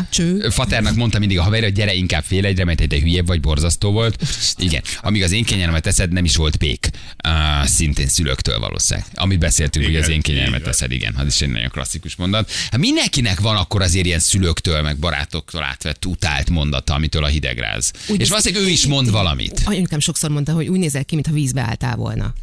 Cső. 0.09 0.49
Faternak 0.49 0.95
mondta 0.95 1.19
mindig 1.19 1.37
a 1.39 1.43
haverja, 1.43 1.65
hogy 1.65 1.75
gyere 1.75 1.93
inkább 1.93 2.23
fél 2.23 2.45
egyre, 2.45 2.65
mert 2.65 2.87
te 2.87 2.99
hülyebb 2.99 3.27
vagy, 3.27 3.39
borzasztó 3.39 3.91
volt. 3.91 4.23
Igen. 4.57 4.81
Amíg 5.01 5.23
az 5.23 5.31
én 5.31 5.43
kényelmet 5.43 5.83
teszed, 5.83 6.11
nem 6.11 6.25
is 6.25 6.35
volt 6.35 6.55
pék. 6.55 6.89
Uh, 7.27 7.65
szintén 7.67 8.07
szülőktől 8.07 8.59
valószínűleg. 8.59 9.09
Amit 9.13 9.39
beszéltünk, 9.39 9.85
hogy 9.85 9.93
Igen, 9.93 10.05
az 10.05 10.09
én 10.09 10.21
kényelmet 10.21 10.63
teszed, 10.63 10.91
igen. 10.91 11.15
Az 11.15 11.27
is 11.27 11.41
egy 11.41 11.49
nagyon 11.49 11.69
klasszikus 11.69 12.15
mondat. 12.15 12.51
Hát 12.71 12.79
mindenkinek 12.79 13.39
van 13.39 13.55
akkor 13.55 13.81
azért 13.81 14.05
ilyen 14.05 14.19
szülőktől, 14.19 14.81
meg 14.81 14.97
barátoktól 14.97 15.63
átvett 15.63 16.05
utált 16.05 16.49
mondata, 16.49 16.93
amitől 16.93 17.23
a 17.23 17.27
hidegráz. 17.27 17.91
Úgy 18.07 18.21
És 18.21 18.29
valószínűleg 18.29 18.67
ő 18.67 18.69
is 18.69 18.85
mond 18.85 19.11
valamit. 19.11 19.61
Anyukám 19.65 19.99
sokszor 19.99 20.29
mondta, 20.29 20.53
hogy 20.53 20.67
úgy 20.67 20.79
nézel 20.79 21.05
ki, 21.05 21.15
mintha 21.15 21.33
vízbe 21.33 21.61
álltál 21.61 21.95
volna. 21.95 22.33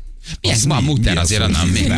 Mi 0.41 0.49
ez 0.49 0.65
ma 0.65 0.81
muter 0.81 1.19
azért 1.19 1.43
annak 1.43 1.71
még. 1.71 1.93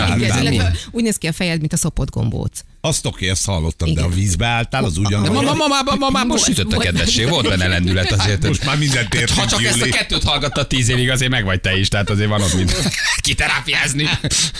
úgy 0.91 1.03
néz 1.03 1.17
ki 1.17 1.27
a 1.27 1.33
fejed, 1.33 1.61
mint 1.61 1.73
a 1.73 1.77
szopott 1.77 2.11
gombóc. 2.11 2.61
Azt 2.81 3.07
oké, 3.07 3.29
ezt 3.29 3.45
hallottam, 3.47 3.87
de 3.95 4.01
Igen. 4.01 4.05
a 4.13 4.15
vízbe 4.15 4.47
álltál, 4.47 4.85
az 4.85 4.95
De 4.95 5.01
ugyanaz. 5.01 5.29
ma, 5.29 5.43
ma, 5.43 5.53
ma, 5.55 5.67
ma, 5.85 5.95
ma, 5.99 6.09
ma, 6.11 6.25
most 6.25 6.45
sütött 6.45 6.73
a 6.73 6.79
kedvesség, 6.79 7.29
volt 7.29 7.49
benne 7.49 7.67
lendület 7.77 8.13
azért. 8.13 8.47
Most 8.47 8.65
már 8.65 8.79
mindent 8.79 9.05
Hát, 9.05 9.15
értünk, 9.15 9.39
Ha 9.39 9.47
csak 9.47 9.65
ezt 9.65 9.83
a 9.83 9.89
kettőt 9.89 10.23
hallgatta 10.25 10.67
tíz 10.67 10.89
évig, 10.89 11.11
azért 11.11 11.31
meg 11.31 11.45
vagy 11.45 11.61
te 11.61 11.79
is, 11.79 11.89
tehát 11.89 12.11
azért 12.11 12.29
van 12.29 12.43
ott 12.43 12.55
mit 12.55 12.91
kiterápiázni. 13.21 14.05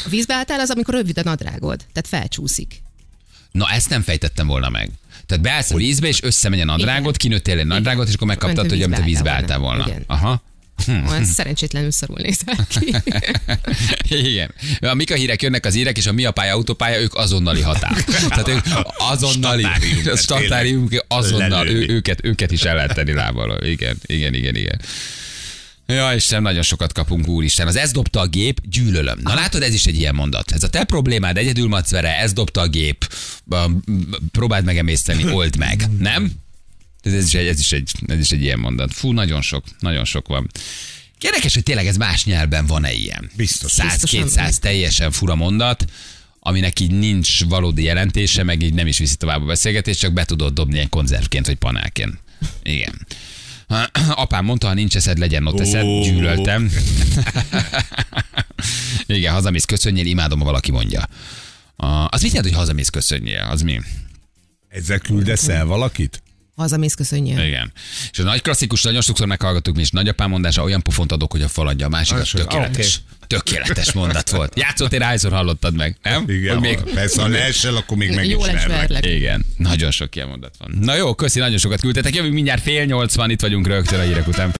A 0.05 0.09
vízbe 0.09 0.35
álltál 0.35 0.61
az, 0.61 0.71
amikor 0.71 0.95
rövid 0.95 1.19
a 1.19 1.23
nadrágod, 1.25 1.79
tehát 1.93 2.09
felcsúszik. 2.09 2.83
Na, 3.53 3.71
ezt 3.71 3.89
nem 3.89 4.03
fejtettem 4.03 4.47
volna 4.47 4.69
meg. 4.69 4.91
Tehát 5.27 5.43
beállsz 5.45 5.71
a 5.71 5.77
vízbe, 5.77 6.09
és 6.09 6.23
összemegy 6.23 6.61
a 6.61 6.65
nadrágot, 6.65 7.17
kinőttél 7.17 7.59
egy 7.59 7.67
nadrágot, 7.67 8.09
és 8.09 8.15
akkor 8.15 8.27
megkaptad, 8.27 8.69
hogy 8.69 8.83
amit 8.83 8.99
a 8.99 9.03
vízbe 9.03 9.31
álltál 9.31 9.59
volna. 9.59 9.87
Aha. 10.07 10.43
Olyan 11.09 11.25
szerencsétlenül 11.25 11.91
szarul 11.91 12.17
nézel 12.23 12.67
ki. 12.69 12.95
Igen. 14.29 14.55
A 14.81 14.95
Mika 14.95 15.15
hírek 15.15 15.43
jönnek 15.43 15.67
az 15.67 15.75
írek, 15.75 15.97
és 15.97 16.07
a 16.07 16.13
mi 16.13 16.25
a 16.25 16.31
pálya, 16.31 16.55
autópálya, 16.55 17.01
ők 17.01 17.15
azonnali 17.15 17.61
határ. 17.61 18.05
Tehát 18.29 18.49
ők 18.49 18.65
azonnali, 18.99 19.67
Statárium, 20.17 20.89
a 20.91 20.95
hát 20.95 21.05
azonnal, 21.09 21.69
ő, 21.69 21.89
őket, 21.89 22.25
őket 22.25 22.51
is 22.53 22.63
el 22.63 22.75
lehet 22.75 22.95
tenni 22.95 23.13
lábbal. 23.13 23.65
Igen, 23.65 23.97
igen, 24.07 24.35
igen, 24.35 24.55
igen. 24.55 24.81
Ja, 25.87 26.15
Isten, 26.15 26.43
nagyon 26.43 26.63
sokat 26.63 26.93
kapunk, 26.93 27.29
úristen. 27.29 27.67
Az 27.67 27.77
ez 27.77 27.91
dobta 27.93 28.21
a 28.21 28.27
gép, 28.27 28.61
gyűlölöm. 28.65 29.19
Na 29.23 29.35
látod, 29.35 29.63
ez 29.63 29.75
is 29.75 29.85
egy 29.85 29.99
ilyen 29.99 30.15
mondat. 30.15 30.51
Ez 30.51 30.63
a 30.63 30.69
te 30.69 30.85
problémád, 30.85 31.37
egyedül 31.37 31.69
macvere, 31.69 32.19
ez 32.19 32.33
dobta 32.33 32.61
a 32.61 32.69
gép, 32.69 33.15
próbáld 34.33 34.65
megemészteni, 34.65 35.33
old 35.33 35.57
meg, 35.57 35.83
nem? 35.99 36.33
Ez, 37.09 37.15
ez, 37.15 37.27
is 37.27 37.35
egy, 37.35 37.47
ez, 37.47 37.59
is 37.59 37.73
egy, 37.73 37.91
ez 38.07 38.19
is 38.19 38.31
egy 38.31 38.43
ilyen 38.43 38.59
mondat. 38.59 38.95
Fú, 38.95 39.13
nagyon 39.13 39.43
sok, 39.43 39.65
nagyon 39.79 40.05
sok 40.05 40.29
van. 40.29 40.51
Érdekes, 41.21 41.55
hogy 41.55 41.63
tényleg 41.63 41.87
ez 41.87 41.97
más 41.97 42.25
nyelvben 42.25 42.67
van-e 42.67 42.93
ilyen. 42.93 43.31
Biztos. 43.37 43.73
100-200 43.77 44.57
teljesen 44.57 45.11
fura 45.11 45.35
mondat, 45.35 45.85
aminek 46.41 46.81
így 46.81 46.91
nincs 46.91 47.45
valódi 47.45 47.83
jelentése, 47.83 48.43
meg 48.43 48.63
így 48.63 48.75
nem 48.75 48.87
is 48.87 48.99
viszi 48.99 49.17
tovább 49.17 49.43
a 49.43 49.47
beszélgetést, 49.47 50.01
csak 50.01 50.13
be 50.13 50.25
tudod 50.25 50.55
dobni 50.55 50.75
ilyen 50.75 50.89
konzervként 50.89 51.47
vagy 51.47 51.57
panelként. 51.57 52.19
Igen. 52.63 53.07
Apám 54.25 54.45
mondta, 54.45 54.67
ha 54.67 54.75
nincs 54.75 54.97
eszed, 54.97 55.19
legyen 55.19 55.47
ott 55.47 55.61
eszed. 55.61 56.03
Gyűlöltem. 56.03 56.73
Igen, 59.07 59.33
hazamész 59.33 59.65
köszönjél, 59.65 60.07
imádom, 60.07 60.39
ha 60.39 60.45
valaki 60.45 60.71
mondja. 60.71 61.09
Az 62.09 62.23
mit 62.23 62.33
jelent, 62.33 62.49
hogy 62.49 62.59
hazamész 62.59 62.89
köszönjél? 62.89 63.49
Az 63.51 63.63
mi? 63.63 63.81
Ezzel 64.69 64.99
küldesz 64.99 65.49
el 65.49 65.65
valakit? 65.65 66.23
Hazamész, 66.59 66.95
köszönjél. 66.95 67.39
Igen. 67.39 67.73
És 68.11 68.19
a 68.19 68.23
nagy 68.23 68.43
klasszikus, 68.43 68.83
nagyon 68.83 69.01
sokszor 69.01 69.27
meghallgattuk 69.27 69.75
mi 69.75 69.81
is, 69.81 69.91
nagyapám 69.91 70.31
mondása, 70.31 70.63
olyan 70.63 70.83
pofont 70.83 71.13
adok, 71.13 71.33
hogy 71.33 71.43
a 71.43 71.49
faladja 71.49 71.87
a 71.87 71.89
másik, 71.89 72.17
Az- 72.17 72.31
tökéletes. 72.31 73.01
Tökéletes 73.27 73.93
mondat 73.93 74.31
volt. 74.31 74.59
Játszottél, 74.59 75.01
hányszor 75.01 75.33
hallottad 75.33 75.75
meg, 75.75 75.97
nem? 76.03 76.25
Igen, 76.29 76.53
Hogy 76.59 76.63
még, 76.63 76.79
persze, 76.95 77.23
ha 77.23 77.29
leesel, 77.29 77.77
akkor 77.77 77.97
még 77.97 78.15
meg 78.15 78.29
Jól. 78.29 78.49
Igen, 79.01 79.45
nagyon 79.57 79.91
sok 79.91 80.17
ilyen 80.17 80.29
mondat 80.29 80.55
van. 80.59 80.79
Na 80.81 80.95
jó, 80.95 81.15
köszi, 81.15 81.39
nagyon 81.39 81.59
sokat 81.59 81.81
küldtetek. 81.81 82.15
Jövünk 82.15 82.35
mindjárt 82.35 82.63
fél 82.63 82.85
nyolcvan, 82.85 83.31
itt 83.31 83.41
vagyunk 83.41 83.67
rögtön 83.67 84.01
a 84.01 84.03
hírek 84.03 84.29
után. 84.29 84.55